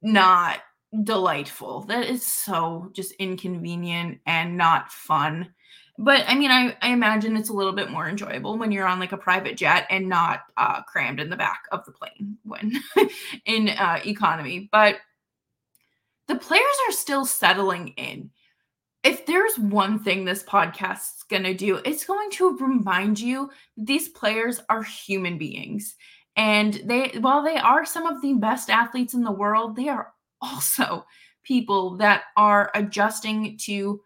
not 0.02 0.60
delightful. 1.02 1.82
That 1.82 2.06
is 2.06 2.24
so 2.24 2.90
just 2.92 3.12
inconvenient 3.12 4.18
and 4.26 4.56
not 4.56 4.92
fun. 4.92 5.54
But 5.98 6.24
I 6.26 6.34
mean, 6.34 6.50
I, 6.50 6.76
I 6.80 6.88
imagine 6.88 7.36
it's 7.36 7.50
a 7.50 7.54
little 7.54 7.72
bit 7.72 7.90
more 7.90 8.08
enjoyable 8.08 8.56
when 8.56 8.72
you're 8.72 8.86
on 8.86 8.98
like 8.98 9.12
a 9.12 9.18
private 9.18 9.56
jet 9.56 9.86
and 9.90 10.08
not 10.08 10.40
uh, 10.56 10.82
crammed 10.82 11.20
in 11.20 11.28
the 11.28 11.36
back 11.36 11.64
of 11.70 11.84
the 11.84 11.92
plane 11.92 12.38
when 12.44 12.72
in 13.44 13.68
uh, 13.68 14.00
economy. 14.04 14.68
But 14.72 14.96
the 16.28 16.36
players 16.36 16.64
are 16.88 16.92
still 16.92 17.26
settling 17.26 17.88
in. 17.88 18.30
If 19.04 19.26
there's 19.26 19.58
one 19.58 19.98
thing 19.98 20.24
this 20.24 20.44
podcast's 20.44 21.24
going 21.24 21.42
to 21.42 21.54
do, 21.54 21.76
it's 21.84 22.04
going 22.04 22.30
to 22.32 22.56
remind 22.56 23.18
you 23.20 23.50
these 23.76 24.08
players 24.08 24.60
are 24.68 24.82
human 24.82 25.38
beings. 25.38 25.96
And 26.36 26.80
they, 26.84 27.08
while 27.20 27.42
they 27.42 27.56
are 27.56 27.84
some 27.84 28.06
of 28.06 28.22
the 28.22 28.34
best 28.34 28.70
athletes 28.70 29.12
in 29.12 29.24
the 29.24 29.32
world, 29.32 29.76
they 29.76 29.88
are 29.88 30.12
also 30.40 31.04
people 31.42 31.96
that 31.98 32.22
are 32.36 32.70
adjusting 32.74 33.58
to 33.58 34.00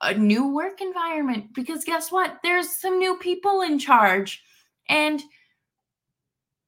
a 0.00 0.14
new 0.14 0.48
work 0.52 0.80
environment 0.80 1.54
because 1.54 1.84
guess 1.84 2.10
what? 2.10 2.38
There's 2.42 2.70
some 2.70 2.98
new 2.98 3.16
people 3.16 3.62
in 3.62 3.78
charge. 3.78 4.42
And 4.88 5.22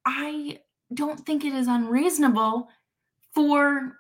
I 0.05 0.61
don't 0.95 1.25
think 1.27 1.45
it 1.45 1.53
is 1.53 1.67
unreasonable 1.67 2.69
for 3.35 3.99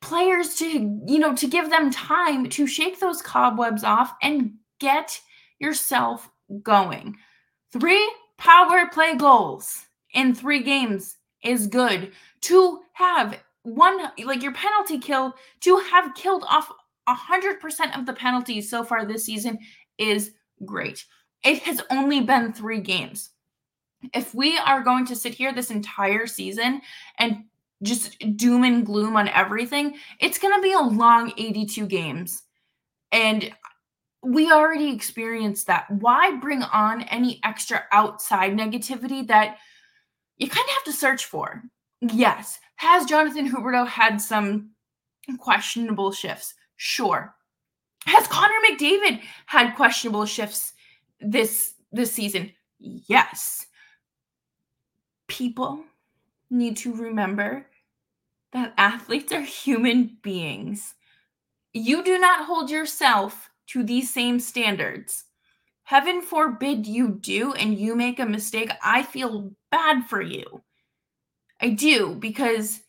players 0.00 0.54
to, 0.56 0.66
you 1.06 1.18
know, 1.18 1.34
to 1.34 1.46
give 1.46 1.70
them 1.70 1.90
time 1.90 2.48
to 2.50 2.66
shake 2.66 3.00
those 3.00 3.20
cobwebs 3.20 3.84
off 3.84 4.14
and 4.22 4.52
get 4.78 5.20
yourself 5.58 6.30
going. 6.62 7.16
Three 7.72 8.12
power 8.38 8.88
play 8.92 9.16
goals 9.16 9.86
in 10.14 10.34
three 10.34 10.62
games 10.62 11.16
is 11.42 11.66
good. 11.66 12.12
To 12.42 12.80
have 12.94 13.38
one 13.62 13.98
like 14.24 14.42
your 14.42 14.52
penalty 14.52 14.98
kill 14.98 15.34
to 15.60 15.76
have 15.78 16.14
killed 16.14 16.44
off 16.48 16.70
100% 17.14 17.98
of 17.98 18.06
the 18.06 18.12
penalties 18.12 18.70
so 18.70 18.84
far 18.84 19.04
this 19.04 19.24
season 19.24 19.58
is 19.98 20.32
great. 20.64 21.04
It 21.44 21.62
has 21.62 21.80
only 21.90 22.20
been 22.20 22.52
3 22.52 22.80
games. 22.80 23.30
If 24.14 24.34
we 24.34 24.58
are 24.58 24.82
going 24.82 25.06
to 25.06 25.16
sit 25.16 25.34
here 25.34 25.52
this 25.52 25.70
entire 25.70 26.26
season 26.26 26.80
and 27.18 27.44
just 27.82 28.18
doom 28.36 28.64
and 28.64 28.86
gloom 28.86 29.16
on 29.16 29.28
everything, 29.28 29.96
it's 30.20 30.38
going 30.38 30.54
to 30.54 30.62
be 30.62 30.72
a 30.72 30.80
long 30.80 31.32
82 31.36 31.86
games. 31.86 32.42
And 33.10 33.52
we 34.22 34.52
already 34.52 34.92
experienced 34.92 35.66
that. 35.66 35.90
Why 35.90 36.36
bring 36.36 36.62
on 36.62 37.02
any 37.02 37.40
extra 37.44 37.84
outside 37.90 38.52
negativity 38.52 39.26
that 39.26 39.58
you 40.36 40.48
kind 40.48 40.64
of 40.64 40.74
have 40.74 40.84
to 40.84 40.92
search 40.92 41.24
for? 41.24 41.62
Yes, 42.00 42.58
has 42.76 43.04
Jonathan 43.06 43.50
Huberdeau 43.50 43.86
had 43.86 44.20
some 44.20 44.70
questionable 45.38 46.12
shifts? 46.12 46.54
Sure. 46.76 47.34
Has 48.06 48.26
Connor 48.26 48.54
McDavid 48.68 49.20
had 49.46 49.76
questionable 49.76 50.26
shifts 50.26 50.72
this 51.20 51.74
this 51.92 52.12
season? 52.12 52.52
Yes. 52.78 53.66
People 55.28 55.84
need 56.50 56.76
to 56.78 56.92
remember 56.94 57.66
that 58.52 58.74
athletes 58.76 59.32
are 59.32 59.40
human 59.40 60.18
beings. 60.22 60.94
you 61.72 62.02
do 62.04 62.18
not 62.18 62.44
hold 62.46 62.70
yourself 62.70 63.50
to 63.68 63.82
these 63.82 64.12
same 64.12 64.38
standards. 64.40 65.24
Heaven 65.84 66.20
forbid 66.22 66.86
you 66.86 67.08
do 67.20 67.52
and 67.54 67.78
you 67.78 67.96
make 67.96 68.18
a 68.20 68.26
mistake. 68.26 68.70
I 68.82 69.02
feel 69.02 69.52
bad 69.70 70.04
for 70.06 70.20
you. 70.20 70.62
I 71.60 71.70
do 71.70 72.14
because 72.14 72.80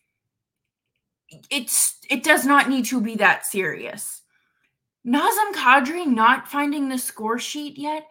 it's 1.49 1.97
it 2.09 2.23
does 2.23 2.45
not 2.45 2.69
need 2.69 2.85
to 2.85 3.01
be 3.01 3.15
that 3.15 3.45
serious. 3.45 4.21
Nazem 5.05 5.53
Kadri 5.53 6.05
not 6.07 6.47
finding 6.47 6.89
the 6.89 6.97
score 6.97 7.39
sheet 7.39 7.77
yet, 7.77 8.07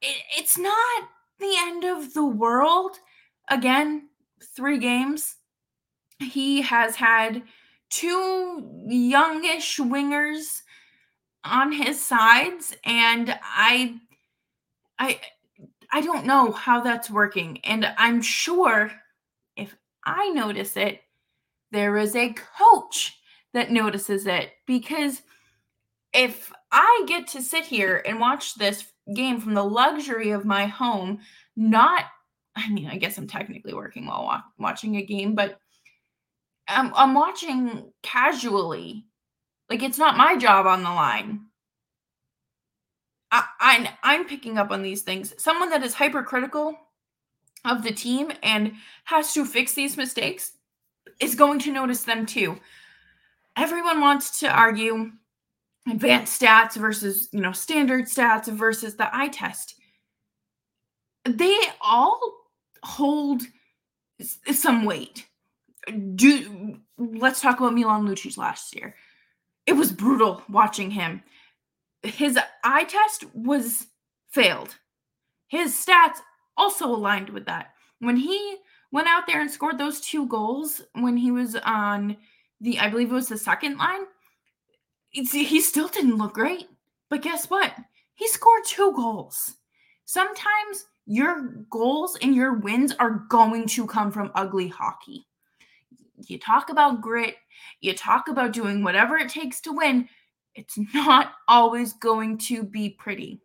it, 0.00 0.16
it's 0.38 0.58
not 0.58 1.08
the 1.38 1.54
end 1.58 1.84
of 1.84 2.14
the 2.14 2.26
world. 2.26 2.96
Again, 3.48 4.08
three 4.56 4.78
games. 4.78 5.36
He 6.18 6.62
has 6.62 6.96
had 6.96 7.42
two 7.90 8.84
youngish 8.86 9.78
wingers 9.78 10.62
on 11.44 11.72
his 11.72 12.00
sides 12.04 12.74
and 12.84 13.36
I 13.42 13.96
I 14.98 15.20
I 15.90 16.02
don't 16.02 16.26
know 16.26 16.52
how 16.52 16.80
that's 16.80 17.10
working 17.10 17.60
and 17.64 17.92
I'm 17.96 18.22
sure 18.22 18.92
if 19.56 19.74
I 20.04 20.28
notice 20.30 20.76
it 20.76 21.00
there 21.72 21.96
is 21.96 22.16
a 22.16 22.34
coach 22.58 23.18
that 23.52 23.70
notices 23.70 24.26
it 24.26 24.50
because 24.66 25.22
if 26.12 26.52
I 26.72 27.04
get 27.06 27.28
to 27.28 27.42
sit 27.42 27.64
here 27.64 28.02
and 28.06 28.20
watch 28.20 28.54
this 28.54 28.84
game 29.14 29.40
from 29.40 29.54
the 29.54 29.64
luxury 29.64 30.30
of 30.30 30.44
my 30.44 30.66
home, 30.66 31.20
not 31.56 32.04
I 32.56 32.68
mean, 32.68 32.88
I 32.88 32.96
guess 32.96 33.16
I'm 33.16 33.28
technically 33.28 33.74
working 33.74 34.06
while 34.06 34.24
wa- 34.24 34.42
watching 34.58 34.96
a 34.96 35.02
game, 35.02 35.34
but 35.34 35.58
I'm, 36.66 36.92
I'm 36.94 37.14
watching 37.14 37.92
casually. 38.02 39.06
Like 39.68 39.82
it's 39.82 39.98
not 39.98 40.16
my 40.16 40.36
job 40.36 40.66
on 40.66 40.82
the 40.82 40.90
line. 40.90 41.42
I, 43.30 43.44
I 43.60 43.92
I'm 44.02 44.24
picking 44.26 44.58
up 44.58 44.72
on 44.72 44.82
these 44.82 45.02
things. 45.02 45.32
Someone 45.38 45.70
that 45.70 45.84
is 45.84 45.94
hypercritical 45.94 46.76
of 47.64 47.84
the 47.84 47.92
team 47.92 48.32
and 48.42 48.72
has 49.04 49.32
to 49.34 49.44
fix 49.44 49.74
these 49.74 49.96
mistakes 49.96 50.52
is 51.20 51.34
going 51.34 51.58
to 51.60 51.72
notice 51.72 52.02
them 52.02 52.26
too. 52.26 52.58
Everyone 53.56 54.00
wants 54.00 54.40
to 54.40 54.48
argue 54.48 55.12
advanced 55.88 56.40
stats 56.40 56.74
versus, 56.76 57.28
you 57.32 57.40
know, 57.40 57.52
standard 57.52 58.06
stats 58.06 58.46
versus 58.46 58.96
the 58.96 59.14
eye 59.14 59.28
test. 59.28 59.74
They 61.24 61.56
all 61.80 62.18
hold 62.82 63.42
some 64.52 64.84
weight. 64.84 65.26
Do 66.14 66.78
let's 66.98 67.40
talk 67.40 67.58
about 67.58 67.74
Milan 67.74 68.06
Lucic 68.06 68.36
last 68.36 68.74
year. 68.74 68.94
It 69.66 69.72
was 69.72 69.92
brutal 69.92 70.42
watching 70.48 70.90
him. 70.90 71.22
His 72.02 72.38
eye 72.64 72.84
test 72.84 73.24
was 73.34 73.86
failed. 74.30 74.76
His 75.48 75.74
stats 75.74 76.18
also 76.56 76.86
aligned 76.86 77.30
with 77.30 77.46
that. 77.46 77.72
When 77.98 78.16
he 78.16 78.56
went 78.92 79.08
out 79.08 79.26
there 79.26 79.40
and 79.40 79.50
scored 79.50 79.78
those 79.78 80.00
two 80.00 80.26
goals 80.26 80.82
when 80.94 81.16
he 81.16 81.30
was 81.30 81.56
on 81.56 82.16
the 82.60 82.78
I 82.78 82.88
believe 82.88 83.10
it 83.10 83.14
was 83.14 83.28
the 83.28 83.38
second 83.38 83.78
line, 83.78 84.02
he 85.10 85.60
still 85.60 85.88
didn't 85.88 86.18
look 86.18 86.34
great. 86.34 86.68
But 87.08 87.22
guess 87.22 87.48
what? 87.48 87.72
He 88.14 88.28
scored 88.28 88.62
two 88.66 88.92
goals. 88.94 89.54
Sometimes 90.04 90.86
your 91.06 91.64
goals 91.70 92.16
and 92.20 92.34
your 92.34 92.54
wins 92.54 92.92
are 92.98 93.24
going 93.28 93.66
to 93.68 93.86
come 93.86 94.12
from 94.12 94.30
ugly 94.34 94.68
hockey. 94.68 95.26
You 96.26 96.38
talk 96.38 96.68
about 96.68 97.00
grit, 97.00 97.36
you 97.80 97.94
talk 97.94 98.28
about 98.28 98.52
doing 98.52 98.84
whatever 98.84 99.16
it 99.16 99.30
takes 99.30 99.60
to 99.62 99.72
win. 99.72 100.08
It's 100.54 100.78
not 100.94 101.32
always 101.48 101.94
going 101.94 102.38
to 102.38 102.62
be 102.62 102.90
pretty. 102.90 103.40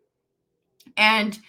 And 0.98 1.40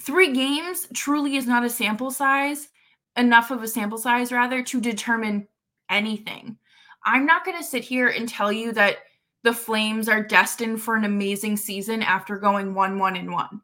three 0.00 0.32
games 0.32 0.86
truly 0.92 1.36
is 1.36 1.46
not 1.46 1.64
a 1.64 1.70
sample 1.70 2.10
size, 2.10 2.68
enough 3.16 3.50
of 3.50 3.62
a 3.62 3.68
sample 3.68 3.98
size, 3.98 4.32
rather, 4.32 4.62
to 4.62 4.80
determine 4.80 5.48
anything. 5.90 6.58
I'm 7.04 7.26
not 7.26 7.44
going 7.44 7.56
to 7.56 7.64
sit 7.64 7.84
here 7.84 8.08
and 8.08 8.28
tell 8.28 8.52
you 8.52 8.72
that 8.72 8.98
the 9.44 9.54
Flames 9.54 10.08
are 10.08 10.22
destined 10.22 10.82
for 10.82 10.96
an 10.96 11.04
amazing 11.04 11.56
season 11.56 12.02
after 12.02 12.36
going 12.36 12.74
1 12.74 12.98
1 12.98 13.16
and 13.16 13.32
1. 13.32 13.60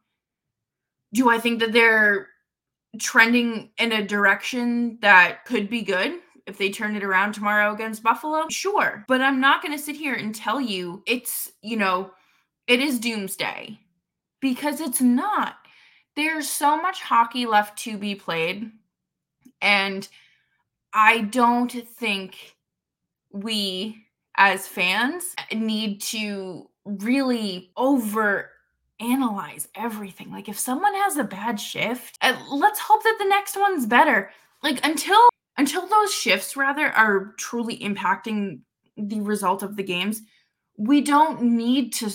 Do 1.14 1.28
I 1.28 1.38
think 1.38 1.60
that 1.60 1.72
they're 1.72 2.28
trending 2.98 3.70
in 3.78 3.92
a 3.92 4.06
direction 4.06 4.98
that 5.02 5.44
could 5.44 5.68
be 5.68 5.82
good 5.82 6.14
if 6.46 6.58
they 6.58 6.70
turn 6.70 6.96
it 6.96 7.04
around 7.04 7.32
tomorrow 7.32 7.72
against 7.72 8.02
Buffalo? 8.02 8.46
Sure. 8.50 9.04
But 9.08 9.20
I'm 9.20 9.40
not 9.40 9.62
going 9.62 9.76
to 9.76 9.82
sit 9.82 9.96
here 9.96 10.14
and 10.14 10.34
tell 10.34 10.60
you 10.60 11.02
it's, 11.06 11.50
you 11.62 11.76
know, 11.76 12.10
it 12.66 12.80
is 12.80 13.00
doomsday 13.00 13.78
because 14.40 14.80
it's 14.80 15.00
not. 15.00 15.56
There's 16.14 16.48
so 16.48 16.80
much 16.80 17.00
hockey 17.00 17.46
left 17.46 17.78
to 17.80 17.96
be 17.96 18.14
played. 18.14 18.70
And 19.62 20.06
I 20.92 21.22
don't 21.22 21.72
think 21.72 22.56
we 23.32 24.04
as 24.36 24.66
fans 24.66 25.34
need 25.52 26.00
to 26.00 26.68
really 26.84 27.70
over 27.76 28.50
analyze 29.00 29.68
everything. 29.74 30.30
Like 30.30 30.48
if 30.48 30.58
someone 30.58 30.94
has 30.94 31.16
a 31.16 31.24
bad 31.24 31.60
shift, 31.60 32.18
uh, 32.20 32.36
let's 32.50 32.80
hope 32.80 33.02
that 33.02 33.16
the 33.18 33.28
next 33.28 33.56
one's 33.56 33.86
better. 33.86 34.30
Like 34.62 34.84
until 34.86 35.28
until 35.58 35.86
those 35.86 36.12
shifts 36.12 36.56
rather 36.56 36.88
are 36.92 37.34
truly 37.36 37.78
impacting 37.78 38.60
the 38.96 39.20
result 39.20 39.62
of 39.62 39.76
the 39.76 39.82
games, 39.82 40.22
we 40.76 41.00
don't 41.00 41.42
need 41.42 41.92
to 41.94 42.10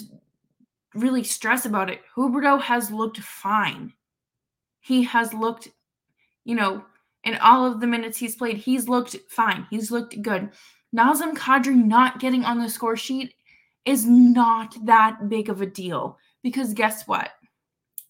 really 0.95 1.23
stress 1.23 1.65
about 1.65 1.89
it. 1.89 2.01
Huberdeau 2.15 2.61
has 2.61 2.91
looked 2.91 3.19
fine. 3.19 3.93
He 4.79 5.03
has 5.03 5.33
looked, 5.33 5.69
you 6.45 6.55
know, 6.55 6.83
in 7.27 7.35
all 7.39 7.69
of 7.69 7.81
the 7.81 7.87
minutes 7.87 8.17
he's 8.17 8.37
played, 8.37 8.55
he's 8.55 8.87
looked 8.87 9.17
fine. 9.29 9.67
He's 9.69 9.91
looked 9.91 10.21
good. 10.21 10.49
Nazem 10.95 11.33
Kadri 11.33 11.75
not 11.75 12.19
getting 12.19 12.45
on 12.45 12.57
the 12.57 12.69
score 12.69 12.95
sheet 12.95 13.33
is 13.83 14.05
not 14.05 14.73
that 14.85 15.27
big 15.27 15.49
of 15.49 15.61
a 15.61 15.65
deal 15.65 16.17
because 16.41 16.73
guess 16.73 17.05
what? 17.05 17.31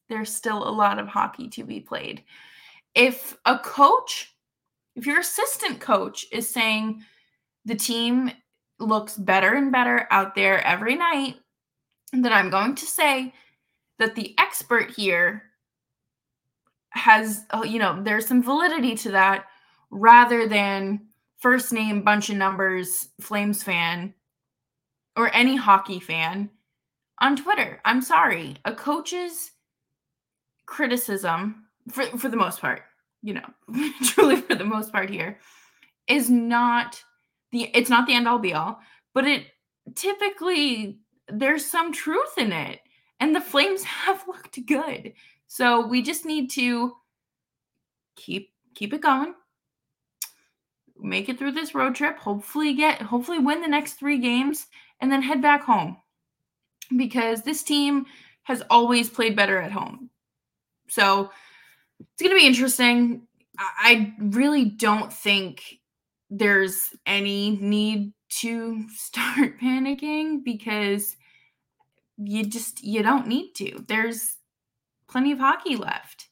There's 0.08 0.34
still 0.34 0.68
a 0.68 0.70
lot 0.70 1.00
of 1.00 1.08
hockey 1.08 1.50
to 1.50 1.64
be 1.64 1.80
played. 1.80 2.24
If 2.94 3.36
a 3.46 3.58
coach, 3.58 4.36
if 4.96 5.08
your 5.08 5.20
assistant 5.20 5.80
coach 5.80 6.28
is 6.32 6.48
saying 6.48 7.04
the 7.66 7.76
team 7.76 8.32
looks 8.80 9.18
better 9.18 9.56
and 9.56 9.72
better 9.72 10.08
out 10.12 10.36
there 10.36 10.66
every 10.66 10.94
night, 10.94 11.38
then 12.14 12.32
I'm 12.32 12.52
going 12.52 12.76
to 12.76 12.86
say 12.86 13.34
that 13.98 14.14
the 14.14 14.36
expert 14.38 14.92
here 14.92 15.47
has, 16.98 17.46
uh, 17.52 17.64
you 17.64 17.80
know, 17.80 18.02
there's 18.02 18.28
some 18.28 18.44
validity 18.44 18.96
to 18.96 19.12
that 19.12 19.46
rather 19.90 20.48
than 20.48 21.02
first 21.38 21.72
name, 21.72 22.04
bunch 22.04 22.30
of 22.30 22.36
numbers, 22.36 23.10
Flames 23.22 23.64
fan, 23.64 24.14
or 25.16 25.34
any 25.34 25.56
hockey 25.56 26.00
fan 26.00 26.50
on 27.20 27.36
Twitter. 27.36 27.80
I'm 27.86 28.02
sorry. 28.02 28.58
A 28.66 28.74
coach's 28.74 29.52
criticism, 30.66 31.66
for, 31.90 32.04
for 32.18 32.30
the 32.30 32.38
most 32.38 32.60
part, 32.60 32.84
you 33.22 33.34
know, 33.34 33.46
truly 34.04 34.38
for 34.38 34.56
the 34.56 34.66
most 34.66 34.92
part 34.92 35.10
here, 35.10 35.40
is 36.08 36.30
not 36.30 37.02
the 37.52 37.70
it's 37.74 37.90
not 37.90 38.08
the 38.08 38.14
end 38.14 38.28
all 38.28 38.40
be 38.40 38.54
all, 38.54 38.80
but 39.14 39.26
it 39.26 39.46
typically 39.96 41.00
there's 41.30 41.66
some 41.66 41.92
truth 41.92 42.38
in 42.38 42.52
it. 42.52 42.80
And 43.20 43.36
the 43.36 43.42
Flames 43.42 43.84
have 44.06 44.28
looked 44.28 44.66
good. 44.66 45.14
So 45.48 45.88
we 45.88 46.02
just 46.02 46.26
need 46.26 46.50
to 46.52 46.94
keep 48.16 48.52
keep 48.76 48.94
it 48.94 49.02
going 49.02 49.34
make 51.00 51.30
it 51.30 51.38
through 51.38 51.52
this 51.52 51.76
road 51.76 51.96
trip, 51.96 52.18
hopefully 52.18 52.74
get 52.74 53.02
hopefully 53.02 53.40
win 53.40 53.62
the 53.62 53.68
next 53.68 53.94
3 53.94 54.18
games 54.20 54.68
and 55.02 55.12
then 55.12 55.22
head 55.22 55.42
back 55.42 55.64
home. 55.64 55.98
Because 56.96 57.42
this 57.42 57.64
team 57.64 58.06
has 58.44 58.64
always 58.70 59.10
played 59.10 59.36
better 59.36 59.58
at 59.58 59.72
home. 59.72 60.10
So 60.90 61.32
it's 62.00 62.22
going 62.22 62.32
to 62.34 62.40
be 62.40 62.48
interesting. 62.48 63.24
I 63.60 64.14
really 64.20 64.66
don't 64.66 65.12
think 65.12 65.80
there's 66.30 66.96
any 67.06 67.58
need 67.58 68.14
to 68.30 68.88
start 68.96 69.60
panicking 69.60 70.44
because 70.44 71.18
you 72.18 72.46
just 72.46 72.84
you 72.84 73.04
don't 73.04 73.28
need 73.28 73.54
to. 73.56 73.84
There's 73.88 74.37
plenty 75.08 75.32
of 75.32 75.40
hockey 75.40 75.76
left. 75.76 76.30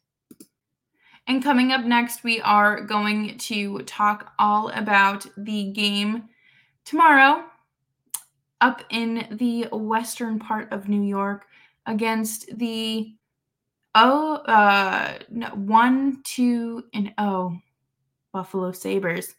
And 1.28 1.44
coming 1.44 1.72
up 1.72 1.84
next, 1.84 2.24
we 2.24 2.40
are 2.42 2.82
going 2.82 3.38
to 3.40 3.80
talk 3.80 4.34
all 4.38 4.70
about 4.70 5.26
the 5.38 5.72
game 5.72 6.30
tomorrow 6.84 7.44
up 8.62 8.84
in 8.90 9.28
the 9.32 9.68
western 9.72 10.40
part 10.40 10.72
of 10.72 10.88
New 10.88 11.02
York 11.02 11.46
against 11.86 12.58
the 12.58 13.14
oh 13.96 14.36
uh 14.46 15.18
no, 15.30 15.48
one 15.50 16.22
two 16.24 16.84
and 16.94 17.14
oh 17.18 17.58
Buffalo 18.32 18.72
Sabres. 18.72 19.36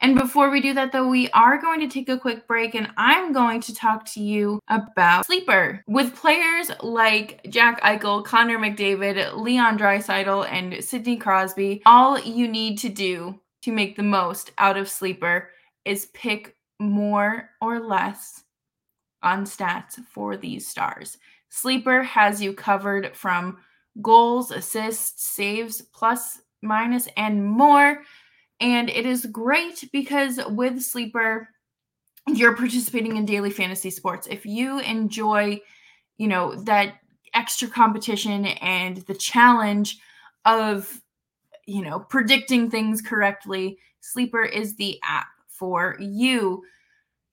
And 0.00 0.18
before 0.18 0.50
we 0.50 0.60
do 0.60 0.74
that, 0.74 0.90
though, 0.90 1.06
we 1.08 1.30
are 1.30 1.60
going 1.60 1.78
to 1.80 1.86
take 1.86 2.08
a 2.08 2.18
quick 2.18 2.48
break 2.48 2.74
and 2.74 2.90
I'm 2.96 3.32
going 3.32 3.60
to 3.60 3.74
talk 3.74 4.04
to 4.14 4.20
you 4.20 4.58
about 4.68 5.26
Sleeper. 5.26 5.84
With 5.86 6.16
players 6.16 6.72
like 6.82 7.40
Jack 7.48 7.80
Eichel, 7.82 8.24
Connor 8.24 8.58
McDavid, 8.58 9.36
Leon 9.36 9.78
Draisaitl, 9.78 10.50
and 10.50 10.82
Sidney 10.82 11.16
Crosby, 11.16 11.82
all 11.86 12.18
you 12.18 12.48
need 12.48 12.78
to 12.78 12.88
do 12.88 13.40
to 13.62 13.70
make 13.70 13.94
the 13.94 14.02
most 14.02 14.50
out 14.58 14.76
of 14.76 14.88
Sleeper 14.88 15.50
is 15.84 16.06
pick 16.06 16.56
more 16.80 17.50
or 17.60 17.78
less 17.78 18.42
on 19.22 19.44
stats 19.44 20.04
for 20.12 20.36
these 20.36 20.66
stars. 20.66 21.18
Sleeper 21.48 22.02
has 22.02 22.42
you 22.42 22.54
covered 22.54 23.16
from 23.16 23.58
goals, 24.00 24.50
assists, 24.50 25.24
saves, 25.24 25.80
plus, 25.80 26.40
minus, 26.62 27.08
and 27.16 27.44
more. 27.44 28.02
And 28.62 28.88
it 28.88 29.04
is 29.04 29.26
great 29.26 29.90
because 29.92 30.38
with 30.50 30.80
Sleeper, 30.80 31.48
you're 32.28 32.56
participating 32.56 33.16
in 33.16 33.26
daily 33.26 33.50
fantasy 33.50 33.90
sports. 33.90 34.28
If 34.30 34.46
you 34.46 34.78
enjoy, 34.78 35.60
you 36.16 36.28
know, 36.28 36.54
that 36.62 36.94
extra 37.34 37.66
competition 37.66 38.46
and 38.46 38.98
the 38.98 39.14
challenge 39.14 39.98
of, 40.44 41.02
you 41.66 41.82
know, 41.82 41.98
predicting 41.98 42.70
things 42.70 43.02
correctly, 43.02 43.78
Sleeper 44.00 44.44
is 44.44 44.76
the 44.76 44.96
app 45.02 45.26
for 45.48 45.96
you. 45.98 46.62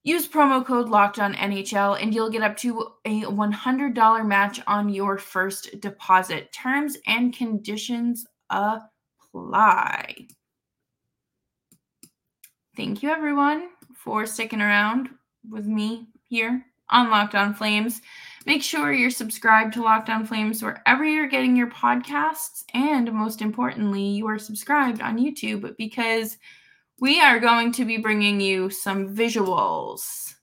Use 0.04 0.28
promo 0.28 0.66
code 0.66 0.90
locked 0.90 1.20
on 1.20 1.36
NHL 1.36 2.02
and 2.02 2.12
you'll 2.12 2.32
get 2.32 2.42
up 2.42 2.58
to 2.58 2.88
a 3.06 3.22
$100 3.22 4.26
match 4.26 4.62
on 4.66 4.90
your 4.90 5.20
first 5.20 5.80
deposit. 5.80 6.52
Terms 6.54 6.98
and 7.06 7.36
conditions 7.36 8.26
apply. 8.50 10.16
Thank 12.80 13.04
you, 13.04 13.10
everyone, 13.10 13.72
for 13.94 14.26
sticking 14.26 14.62
around 14.62 15.10
with 15.50 15.66
me 15.66 16.08
here 16.30 16.66
on 16.90 17.12
Locked 17.12 17.36
On 17.36 17.54
Flames. 17.54 18.02
Make 18.46 18.64
sure 18.64 18.94
you're 18.94 19.10
subscribed 19.10 19.74
to 19.74 19.84
Locked 19.84 20.08
On 20.08 20.26
Flames 20.26 20.64
wherever 20.64 21.04
you're 21.04 21.28
getting 21.28 21.58
your 21.58 21.70
podcasts. 21.70 22.64
And 22.74 23.12
most 23.12 23.42
importantly, 23.42 24.04
you 24.04 24.28
are 24.28 24.40
subscribed 24.40 25.02
on 25.02 25.18
YouTube 25.18 25.76
because 25.76 26.38
we 27.02 27.20
are 27.20 27.38
going 27.38 27.74
to 27.74 27.84
be 27.84 27.98
bringing 27.98 28.40
you 28.40 28.70
some 28.70 29.14
visuals 29.14 30.36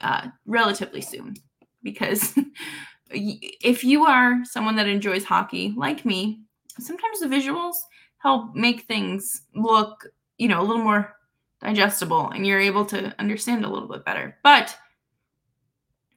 uh, 0.00 0.26
relatively 0.46 1.00
soon. 1.00 1.36
Because 1.80 2.36
if 3.12 3.84
you 3.84 4.04
are 4.04 4.40
someone 4.42 4.74
that 4.74 4.88
enjoys 4.88 5.22
hockey 5.22 5.72
like 5.76 6.04
me, 6.04 6.40
sometimes 6.80 7.20
the 7.20 7.26
visuals 7.26 7.76
help 8.18 8.56
make 8.56 8.80
things 8.80 9.42
look, 9.54 10.08
you 10.38 10.48
know, 10.48 10.60
a 10.60 10.64
little 10.64 10.82
more 10.82 11.12
digestible 11.60 12.30
and 12.30 12.46
you're 12.46 12.60
able 12.60 12.84
to 12.86 13.14
understand 13.18 13.64
a 13.64 13.68
little 13.68 13.88
bit 13.88 14.04
better. 14.04 14.36
But 14.42 14.76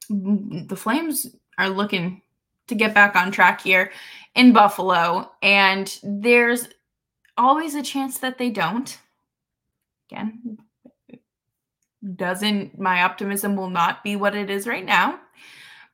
the 0.10 0.76
Flames 0.76 1.28
are 1.58 1.70
looking 1.70 2.22
to 2.68 2.76
get 2.76 2.94
back 2.94 3.16
on 3.16 3.32
track 3.32 3.62
here 3.62 3.92
in 4.36 4.54
Buffalo, 4.54 5.32
and 5.42 6.00
there's 6.04 6.68
always 7.38 7.76
a 7.76 7.84
chance 7.84 8.20
that 8.20 8.38
they 8.38 8.50
don't. 8.50 8.98
Again, 10.12 10.58
doesn't 12.16 12.80
my 12.80 13.04
optimism 13.04 13.56
will 13.56 13.70
not 13.70 14.04
be 14.04 14.16
what 14.16 14.36
it 14.36 14.50
is 14.50 14.68
right 14.68 14.86
now. 14.86 15.20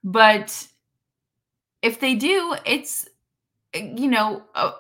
But 0.03 0.67
if 1.81 1.99
they 1.99 2.15
do, 2.15 2.55
it's 2.65 3.07
you 3.73 4.07
know 4.07 4.43
a, 4.53 4.71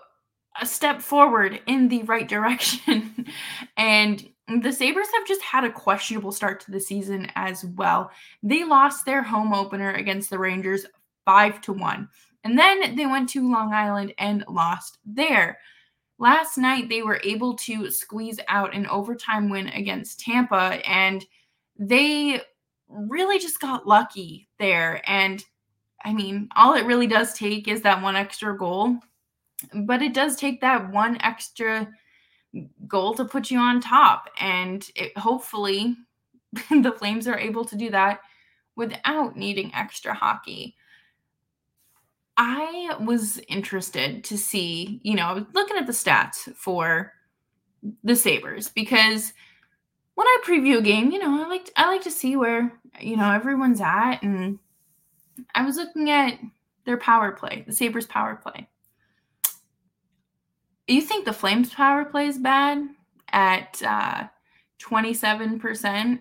a 0.61 0.65
step 0.65 1.01
forward 1.01 1.59
in 1.65 1.87
the 1.89 2.03
right 2.03 2.27
direction. 2.27 3.25
and 3.77 4.27
the 4.47 4.71
Sabres 4.71 5.07
have 5.13 5.27
just 5.27 5.41
had 5.41 5.63
a 5.63 5.71
questionable 5.71 6.31
start 6.31 6.59
to 6.61 6.71
the 6.71 6.79
season 6.79 7.31
as 7.35 7.65
well. 7.65 8.11
They 8.43 8.63
lost 8.63 9.05
their 9.05 9.23
home 9.23 9.53
opener 9.53 9.91
against 9.91 10.29
the 10.29 10.37
Rangers 10.37 10.85
5 11.25 11.61
to 11.61 11.73
1. 11.73 12.07
And 12.43 12.57
then 12.57 12.95
they 12.95 13.07
went 13.07 13.27
to 13.29 13.51
Long 13.51 13.73
Island 13.73 14.13
and 14.19 14.45
lost 14.47 14.99
there. 15.03 15.57
Last 16.19 16.57
night 16.57 16.89
they 16.89 17.01
were 17.01 17.19
able 17.23 17.55
to 17.55 17.89
squeeze 17.89 18.39
out 18.47 18.75
an 18.75 18.85
overtime 18.87 19.49
win 19.49 19.67
against 19.69 20.19
Tampa 20.19 20.79
and 20.87 21.25
they 21.77 22.41
really 22.87 23.39
just 23.39 23.59
got 23.59 23.87
lucky 23.87 24.47
there 24.59 25.01
and 25.09 25.43
I 26.05 26.13
mean, 26.13 26.49
all 26.55 26.75
it 26.75 26.85
really 26.85 27.07
does 27.07 27.33
take 27.33 27.67
is 27.67 27.81
that 27.81 28.01
one 28.01 28.15
extra 28.15 28.55
goal. 28.55 28.99
But 29.73 30.03
it 30.03 30.13
does 30.13 30.35
take 30.35 30.61
that 30.61 30.91
one 30.91 31.19
extra 31.21 31.87
goal 32.87 33.13
to 33.15 33.25
put 33.25 33.51
you 33.51 33.59
on 33.59 33.81
top. 33.81 34.29
And 34.39 34.87
it, 34.95 35.17
hopefully, 35.17 35.95
the 36.69 36.95
Flames 36.97 37.27
are 37.27 37.37
able 37.37 37.65
to 37.65 37.75
do 37.75 37.89
that 37.91 38.19
without 38.75 39.35
needing 39.35 39.73
extra 39.73 40.13
hockey. 40.13 40.75
I 42.37 42.97
was 42.99 43.39
interested 43.47 44.23
to 44.25 44.37
see, 44.37 44.99
you 45.03 45.15
know, 45.15 45.23
I 45.23 45.33
was 45.33 45.45
looking 45.53 45.77
at 45.77 45.87
the 45.87 45.93
stats 45.93 46.53
for 46.55 47.13
the 48.03 48.15
Sabres 48.15 48.67
because 48.67 49.31
when 50.15 50.27
I 50.27 50.41
preview 50.45 50.79
a 50.79 50.81
game, 50.81 51.11
you 51.11 51.19
know, 51.19 51.43
I 51.43 51.47
like 51.47 51.71
I 51.77 51.87
like 51.87 52.01
to 52.03 52.11
see 52.11 52.35
where, 52.35 52.73
you 52.99 53.15
know, 53.15 53.31
everyone's 53.31 53.79
at 53.79 54.21
and 54.21 54.59
I 55.53 55.63
was 55.65 55.77
looking 55.77 56.09
at 56.09 56.39
their 56.85 56.97
power 56.97 57.31
play, 57.31 57.63
the 57.67 57.73
Sabres 57.73 58.05
power 58.05 58.35
play. 58.35 58.67
You 60.87 61.01
think 61.01 61.25
the 61.25 61.33
Flames 61.33 61.73
power 61.73 62.05
play 62.05 62.27
is 62.27 62.37
bad 62.37 62.87
at 63.31 63.81
uh, 63.83 64.25
27%? 64.79 66.19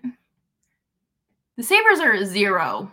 The 1.56 1.62
Sabres 1.62 2.00
are 2.00 2.12
a 2.12 2.24
zero. 2.24 2.90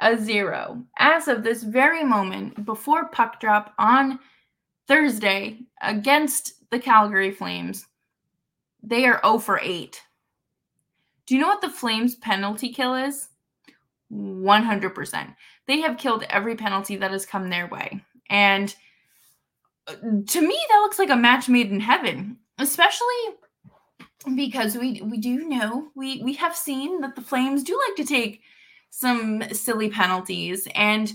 A 0.00 0.16
zero. 0.16 0.82
As 0.98 1.28
of 1.28 1.44
this 1.44 1.62
very 1.62 2.02
moment, 2.02 2.64
before 2.64 3.08
puck 3.08 3.38
drop 3.38 3.74
on 3.78 4.18
Thursday 4.88 5.60
against 5.82 6.54
the 6.70 6.78
Calgary 6.78 7.30
Flames, 7.30 7.86
they 8.82 9.04
are 9.04 9.20
0 9.22 9.38
for 9.38 9.60
8. 9.62 10.00
Do 11.26 11.34
you 11.34 11.40
know 11.40 11.48
what 11.48 11.60
the 11.60 11.70
Flames 11.70 12.16
penalty 12.16 12.70
kill 12.70 12.94
is? 12.94 13.28
100%. 14.12 15.36
They 15.66 15.80
have 15.80 15.98
killed 15.98 16.24
every 16.28 16.56
penalty 16.56 16.96
that 16.96 17.12
has 17.12 17.24
come 17.24 17.48
their 17.48 17.68
way. 17.68 18.02
And 18.28 18.74
to 19.86 20.40
me 20.40 20.58
that 20.68 20.80
looks 20.80 20.98
like 20.98 21.10
a 21.10 21.16
match 21.16 21.48
made 21.48 21.70
in 21.70 21.80
heaven 21.80 22.36
especially 22.58 23.34
because 24.36 24.76
we 24.76 25.02
we 25.02 25.18
do 25.18 25.48
know 25.48 25.88
we 25.94 26.22
we 26.22 26.32
have 26.34 26.56
seen 26.56 27.00
that 27.00 27.16
the 27.16 27.22
flames 27.22 27.64
do 27.64 27.78
like 27.88 27.96
to 27.96 28.04
take 28.04 28.42
some 28.90 29.42
silly 29.52 29.88
penalties 29.90 30.68
and 30.74 31.12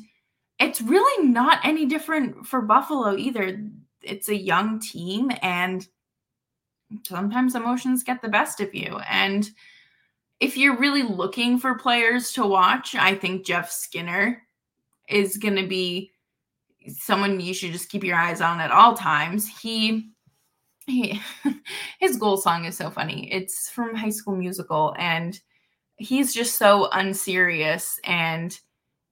it's 0.60 0.82
really 0.82 1.28
not 1.28 1.60
any 1.64 1.86
different 1.86 2.46
for 2.46 2.62
buffalo 2.62 3.16
either. 3.16 3.64
It's 4.02 4.30
a 4.30 4.36
young 4.36 4.80
team 4.80 5.32
and 5.42 5.88
sometimes 7.04 7.56
emotions 7.56 8.04
get 8.04 8.22
the 8.22 8.30
best 8.30 8.62
of 8.62 8.74
you 8.74 9.00
and 9.10 9.50
if 10.40 10.56
you're 10.56 10.78
really 10.78 11.04
looking 11.04 11.60
for 11.60 11.76
players 11.76 12.32
to 12.32 12.46
watch 12.46 12.96
i 12.96 13.14
think 13.14 13.46
jeff 13.46 13.70
skinner 13.70 14.42
is 15.10 15.36
going 15.36 15.58
to 15.58 15.68
be 15.68 16.14
someone 16.89 17.39
you 17.39 17.54
should 17.54 17.71
just 17.71 17.89
keep 17.89 18.04
your 18.04 18.17
eyes 18.17 18.41
on 18.41 18.60
at 18.60 18.71
all 18.71 18.95
times. 18.95 19.47
He 19.62 20.12
he 20.86 21.19
his 22.00 22.17
goal 22.17 22.38
song 22.38 22.65
is 22.65 22.78
so 22.78 22.89
funny. 22.89 23.32
It's 23.32 23.69
from 23.69 23.95
High 23.95 24.10
School 24.10 24.36
Musical 24.36 24.95
and 24.97 25.39
he's 25.97 26.34
just 26.34 26.56
so 26.56 26.89
unserious 26.91 28.00
and 28.04 28.58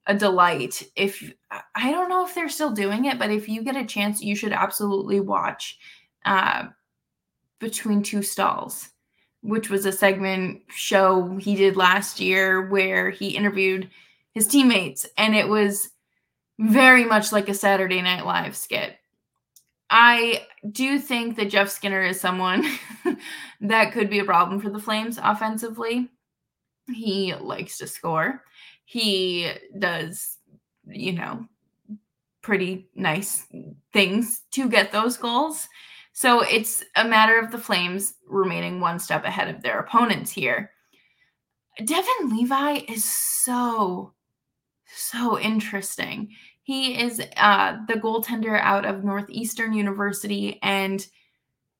a 0.07 0.13
delight. 0.13 0.83
If 0.95 1.33
I 1.75 1.91
don't 1.91 2.09
know 2.09 2.25
if 2.25 2.35
they're 2.35 2.49
still 2.49 2.71
doing 2.71 3.05
it, 3.05 3.19
but 3.19 3.31
if 3.31 3.49
you 3.49 3.63
get 3.63 3.75
a 3.75 3.85
chance, 3.85 4.21
you 4.21 4.35
should 4.35 4.53
absolutely 4.53 5.19
watch 5.19 5.77
uh, 6.25 6.67
Between 7.59 8.03
Two 8.03 8.21
Stalls, 8.21 8.89
which 9.41 9.69
was 9.69 9.85
a 9.85 9.91
segment 9.91 10.61
show 10.69 11.37
he 11.37 11.55
did 11.55 11.75
last 11.75 12.19
year 12.19 12.69
where 12.69 13.09
he 13.09 13.35
interviewed 13.35 13.89
his 14.33 14.47
teammates, 14.47 15.07
and 15.17 15.35
it 15.35 15.47
was 15.47 15.89
very 16.59 17.05
much 17.05 17.31
like 17.31 17.49
a 17.49 17.53
Saturday 17.53 18.01
Night 18.01 18.25
Live 18.25 18.55
skit. 18.55 18.95
I 19.89 20.45
do 20.71 20.99
think 20.99 21.37
that 21.37 21.49
Jeff 21.49 21.69
Skinner 21.69 22.01
is 22.01 22.19
someone 22.19 22.65
that 23.61 23.91
could 23.91 24.09
be 24.09 24.19
a 24.19 24.25
problem 24.25 24.59
for 24.59 24.69
the 24.69 24.79
Flames 24.79 25.19
offensively. 25.21 26.09
He 26.87 27.33
likes 27.35 27.77
to 27.77 27.87
score. 27.87 28.43
He 28.85 29.51
does, 29.77 30.37
you 30.87 31.13
know, 31.13 31.45
pretty 32.41 32.87
nice 32.95 33.47
things 33.91 34.43
to 34.51 34.69
get 34.69 34.91
those 34.91 35.17
goals. 35.17 35.67
So 36.13 36.41
it's 36.41 36.83
a 36.95 37.03
matter 37.03 37.39
of 37.39 37.51
the 37.51 37.57
Flames 37.57 38.13
remaining 38.27 38.79
one 38.79 38.99
step 38.99 39.25
ahead 39.25 39.53
of 39.53 39.61
their 39.61 39.79
opponents 39.79 40.31
here. 40.31 40.71
Devin 41.83 42.29
Levi 42.29 42.81
is 42.87 43.03
so 43.03 44.13
so 44.95 45.39
interesting. 45.39 46.29
He 46.63 46.99
is 46.99 47.21
uh, 47.37 47.77
the 47.87 47.95
goaltender 47.95 48.59
out 48.59 48.85
of 48.85 49.03
Northeastern 49.03 49.73
University, 49.73 50.59
and 50.63 51.05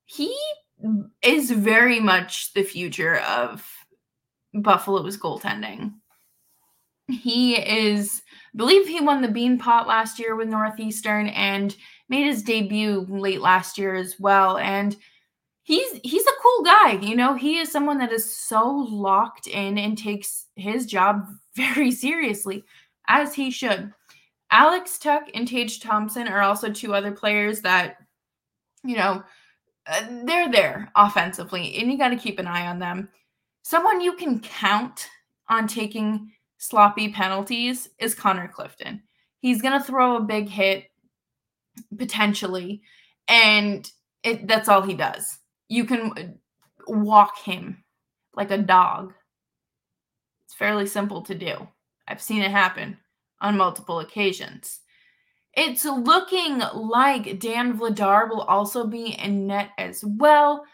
he 0.06 0.38
is 1.22 1.52
very 1.52 2.00
much 2.00 2.54
the 2.54 2.64
future 2.64 3.18
of 3.20 3.68
Buffalo's 4.54 5.18
goaltending. 5.18 5.94
He 7.08 7.56
is, 7.56 8.22
I 8.54 8.58
believe 8.58 8.88
he 8.88 9.00
won 9.02 9.22
the 9.22 9.28
Beanpot 9.28 9.86
last 9.86 10.20
year 10.20 10.36
with 10.36 10.50
Northeastern 10.50 11.28
and 11.28 11.76
made 12.10 12.26
his 12.26 12.44
debut 12.44 13.06
late 13.10 13.42
last 13.42 13.78
year 13.78 13.96
as 13.96 14.20
well. 14.20 14.58
And 14.58 14.96
he's 15.64 16.00
he's 16.04 16.26
a 16.26 16.42
cool 16.42 16.64
guy. 16.64 17.00
You 17.02 17.16
know, 17.16 17.34
he 17.36 17.58
is 17.58 17.72
someone 17.72 17.98
that 18.00 18.12
is 18.12 18.34
so 18.34 18.88
locked 18.90 19.48
in 19.48 19.78
and 19.78 19.98
takes 19.98 20.46
his 20.56 20.86
job 20.86 21.28
very 21.56 21.92
seriously, 21.92 22.64
as 23.08 23.34
he 23.34 23.52
should. 23.52 23.92
Alex 24.52 24.98
Tuch 25.00 25.30
and 25.34 25.48
Tage 25.48 25.80
Thompson 25.80 26.28
are 26.28 26.42
also 26.42 26.72
two 26.72 26.94
other 26.94 27.12
players 27.12 27.62
that, 27.62 27.98
you 28.84 28.96
know, 28.96 29.24
uh, 29.88 30.02
they're 30.24 30.52
there 30.52 30.92
offensively, 30.96 31.78
and 31.78 31.92
you 31.92 31.98
got 31.98 32.10
to 32.10 32.16
keep 32.16 32.40
an 32.40 32.48
eye 32.48 32.68
on 32.68 32.80
them. 32.80 33.10
Someone 33.64 34.02
you 34.02 34.14
can 34.14 34.40
count 34.40 35.08
on 35.50 35.68
taking 35.68 36.32
sloppy 36.58 37.10
penalties 37.10 37.90
is 38.00 38.16
Connor 38.16 38.48
Clifton. 38.48 39.02
He's 39.40 39.62
going 39.62 39.78
to 39.80 39.86
throw 39.86 40.18
a 40.18 40.22
big 40.24 40.50
hit 40.50 40.86
potentially, 41.98 42.82
and 43.28 43.90
it, 44.24 44.48
that's 44.48 44.70
all 44.70 44.82
he 44.82 44.94
does. 44.94 45.40
You 45.68 45.86
can 45.86 46.12
uh, 46.18 46.24
walk 46.88 47.40
him 47.40 47.84
like 48.36 48.52
a 48.52 48.58
dog. 48.58 49.14
It's 50.46 50.56
fairly 50.56 50.88
simple 50.88 51.22
to 51.24 51.36
do. 51.36 51.68
I've 52.08 52.22
seen 52.22 52.42
it 52.42 52.52
happen 52.52 52.98
on 53.42 53.58
multiple 53.58 54.00
occasions. 54.00 54.82
It's 55.54 55.86
looking 55.86 56.60
like 56.74 57.40
Dan 57.40 57.78
Vladar 57.78 58.30
will 58.30 58.42
also 58.42 58.86
be 58.86 59.14
in 59.14 59.48
net 59.48 59.70
as 59.78 60.04
well. 60.06 60.66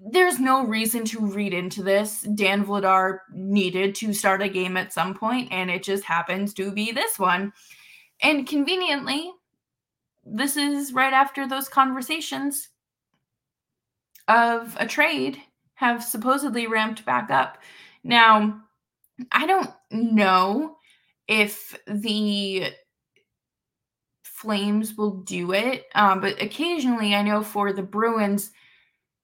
There's 0.00 0.38
no 0.38 0.64
reason 0.64 1.04
to 1.06 1.26
read 1.26 1.52
into 1.52 1.82
this. 1.82 2.22
Dan 2.22 2.64
Vladar 2.64 3.18
needed 3.32 3.94
to 3.96 4.14
start 4.14 4.42
a 4.42 4.48
game 4.48 4.76
at 4.76 4.92
some 4.92 5.12
point, 5.12 5.52
and 5.52 5.70
it 5.70 5.82
just 5.82 6.04
happens 6.04 6.54
to 6.54 6.70
be 6.70 6.92
this 6.92 7.18
one. 7.18 7.52
And 8.22 8.46
conveniently, 8.46 9.30
this 10.24 10.56
is 10.56 10.92
right 10.92 11.12
after 11.12 11.46
those 11.46 11.68
conversations 11.68 12.68
of 14.28 14.76
a 14.78 14.86
trade 14.86 15.42
have 15.74 16.04
supposedly 16.04 16.66
ramped 16.66 17.04
back 17.04 17.30
up. 17.30 17.58
Now, 18.04 18.60
I 19.32 19.46
don't 19.46 19.70
know 19.90 20.76
if 21.26 21.78
the 21.86 22.72
Flames 24.22 24.94
will 24.96 25.22
do 25.22 25.52
it, 25.52 25.86
um, 25.96 26.20
but 26.20 26.40
occasionally 26.40 27.14
I 27.14 27.22
know 27.22 27.42
for 27.42 27.72
the 27.72 27.82
Bruins, 27.82 28.52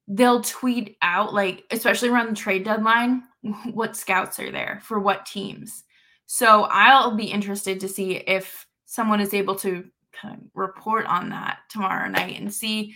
they'll 0.09 0.43
tweet 0.43 0.97
out, 1.03 1.33
like, 1.33 1.65
especially 1.71 2.09
around 2.09 2.31
the 2.31 2.35
trade 2.35 2.65
deadline, 2.65 3.23
what 3.73 3.97
scouts 3.97 4.41
are 4.41 4.51
there 4.51 4.81
for 4.83 4.99
what 4.99 5.25
teams. 5.25 5.85
So 6.27 6.65
I'll 6.65 7.15
be 7.15 7.27
interested 7.27 7.81
to 7.81 7.89
see 7.89 8.17
if 8.17 8.67
someone 8.87 9.21
is 9.21 9.35
able 9.35 9.55
to 9.57 9.85
kind 10.21 10.35
of 10.35 10.41
report 10.55 11.07
on 11.07 11.29
that 11.31 11.59
tomorrow 11.69 12.09
night 12.09 12.41
and 12.41 12.53
see 12.53 12.95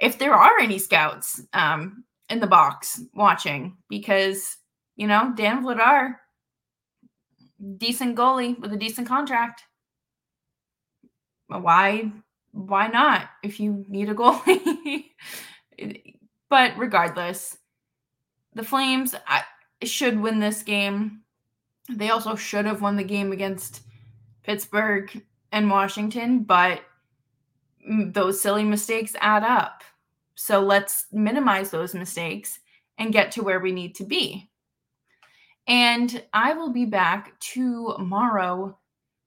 if 0.00 0.18
there 0.18 0.34
are 0.34 0.58
any 0.60 0.78
scouts 0.78 1.40
um, 1.52 2.04
in 2.28 2.40
the 2.40 2.46
box 2.46 3.00
watching 3.14 3.76
because 3.88 4.56
you 4.96 5.06
know 5.06 5.32
Dan 5.36 5.64
Vladar, 5.64 6.16
decent 7.76 8.16
goalie 8.16 8.58
with 8.58 8.72
a 8.72 8.76
decent 8.76 9.08
contract. 9.08 9.62
Why 11.48 12.12
why 12.52 12.88
not 12.88 13.28
if 13.42 13.60
you 13.60 13.84
need 13.88 14.08
a 14.08 14.14
goalie? 14.14 15.04
but 16.50 16.76
regardless, 16.76 17.58
the 18.54 18.64
Flames 18.64 19.14
I, 19.26 19.42
should 19.82 20.20
win 20.20 20.38
this 20.38 20.62
game. 20.62 21.22
They 21.90 22.10
also 22.10 22.34
should 22.34 22.66
have 22.66 22.82
won 22.82 22.96
the 22.96 23.04
game 23.04 23.32
against 23.32 23.82
Pittsburgh 24.42 25.22
and 25.52 25.70
Washington, 25.70 26.42
but 26.42 26.82
those 27.88 28.40
silly 28.40 28.64
mistakes 28.64 29.14
add 29.20 29.44
up. 29.44 29.82
So 30.34 30.60
let's 30.60 31.06
minimize 31.12 31.70
those 31.70 31.94
mistakes 31.94 32.58
and 32.98 33.12
get 33.12 33.32
to 33.32 33.42
where 33.42 33.60
we 33.60 33.72
need 33.72 33.94
to 33.96 34.04
be. 34.04 34.50
And 35.68 36.24
I 36.32 36.54
will 36.54 36.70
be 36.70 36.86
back 36.86 37.38
tomorrow 37.40 38.78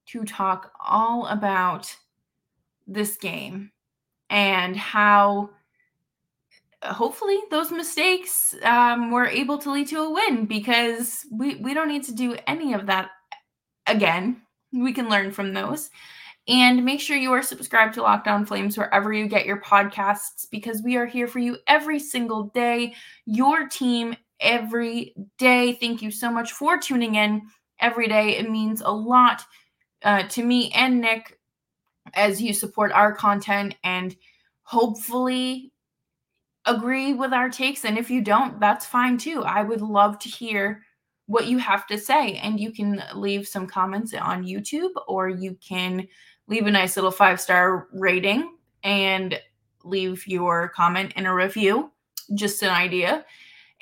to 0.08 0.24
talk 0.26 0.72
all 0.84 1.28
about 1.28 1.96
this 2.88 3.16
game 3.16 3.72
and 4.32 4.76
how 4.76 5.52
hopefully 6.84 7.40
those 7.52 7.72
mistakes 7.72 8.56
um, 8.64 9.12
were 9.12 9.28
able 9.28 9.60
to 9.60 9.72
lead 9.72 9.88
to 9.90 10.02
a 10.02 10.12
win 10.12 10.48
because 10.48 11.26
we, 11.32 11.56
we 11.58 11.76
don't 11.76 11.88
need 11.88 12.04
to 12.06 12.16
do 12.16 12.36
any 12.48 12.74
of 12.74 12.88
that 12.88 13.12
again. 13.86 14.42
We 14.74 14.94
can 14.94 15.10
learn 15.10 15.32
from 15.32 15.54
those. 15.54 15.92
And 16.48 16.84
make 16.84 17.00
sure 17.00 17.18
you 17.18 17.32
are 17.34 17.44
subscribed 17.44 17.94
to 17.94 18.02
Locked 18.02 18.28
On 18.28 18.48
Flames 18.48 18.76
wherever 18.76 19.14
you 19.14 19.28
get 19.28 19.46
your 19.46 19.62
podcasts 19.62 20.48
because 20.50 20.82
we 20.82 20.96
are 20.96 21.06
here 21.06 21.28
for 21.28 21.38
you 21.38 21.58
every 21.68 22.00
single 22.00 22.46
day, 22.46 22.96
your 23.28 23.68
team 23.68 24.16
every 24.42 25.16
day. 25.38 25.74
Thank 25.74 26.02
you 26.02 26.12
so 26.12 26.32
much 26.32 26.52
for 26.52 26.78
tuning 26.78 27.16
in 27.16 27.44
every 27.80 28.08
day. 28.08 28.38
It 28.38 28.50
means 28.50 28.82
a 28.82 28.92
lot 28.92 29.44
uh, 30.04 30.24
to 30.30 30.44
me 30.44 30.72
and 30.74 31.00
Nick 31.00 31.40
as 32.14 32.42
you 32.42 32.54
support 32.54 32.92
our 32.92 33.14
content 33.14 33.76
and 33.84 34.16
hopefully 34.64 35.72
agree 36.66 37.14
with 37.14 37.34
our 37.34 37.50
takes. 37.50 37.86
And 37.86 37.98
if 37.98 38.10
you 38.10 38.22
don't, 38.22 38.60
that's 38.60 38.86
fine 38.86 39.18
too. 39.18 39.44
I 39.44 39.64
would 39.64 39.82
love 39.82 40.20
to 40.20 40.30
hear 40.30 40.84
what 41.28 41.48
you 41.48 41.58
have 41.58 41.88
to 41.88 41.98
say. 41.98 42.38
And 42.38 42.60
you 42.60 42.72
can 42.72 43.04
leave 43.16 43.48
some 43.48 43.68
comments 43.68 44.14
on 44.14 44.46
YouTube 44.46 44.92
or 45.08 45.30
you 45.30 45.58
can 45.66 46.08
leave 46.48 46.68
a 46.68 46.72
nice 46.72 46.96
little 46.96 47.12
five 47.12 47.40
star 47.40 47.88
rating 47.94 48.56
and 48.84 49.40
leave 49.84 50.28
your 50.28 50.70
comment 50.70 51.14
in 51.16 51.26
a 51.26 51.34
review. 51.34 51.92
Just 52.36 52.62
an 52.64 52.70
idea. 52.70 53.26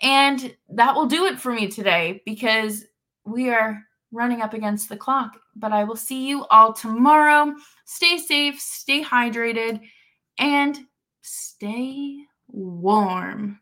And 0.02 0.56
that 0.70 0.96
will 0.96 1.06
do 1.06 1.26
it 1.26 1.40
for 1.40 1.54
me 1.54 1.68
today 1.68 2.22
because 2.26 2.86
we 3.26 3.50
are 3.50 3.82
running 4.12 4.42
up 4.42 4.54
against 4.54 4.90
the 4.90 4.98
clock. 4.98 5.38
But 5.56 5.72
I 5.72 5.84
will 5.84 5.96
see 5.96 6.28
you 6.28 6.46
all 6.46 6.74
tomorrow. 6.74 7.54
Stay 7.86 8.18
safe, 8.18 8.60
stay 8.60 9.04
hydrated, 9.04 9.82
and 10.38 10.80
stay 11.22 12.18
warm. 12.48 13.60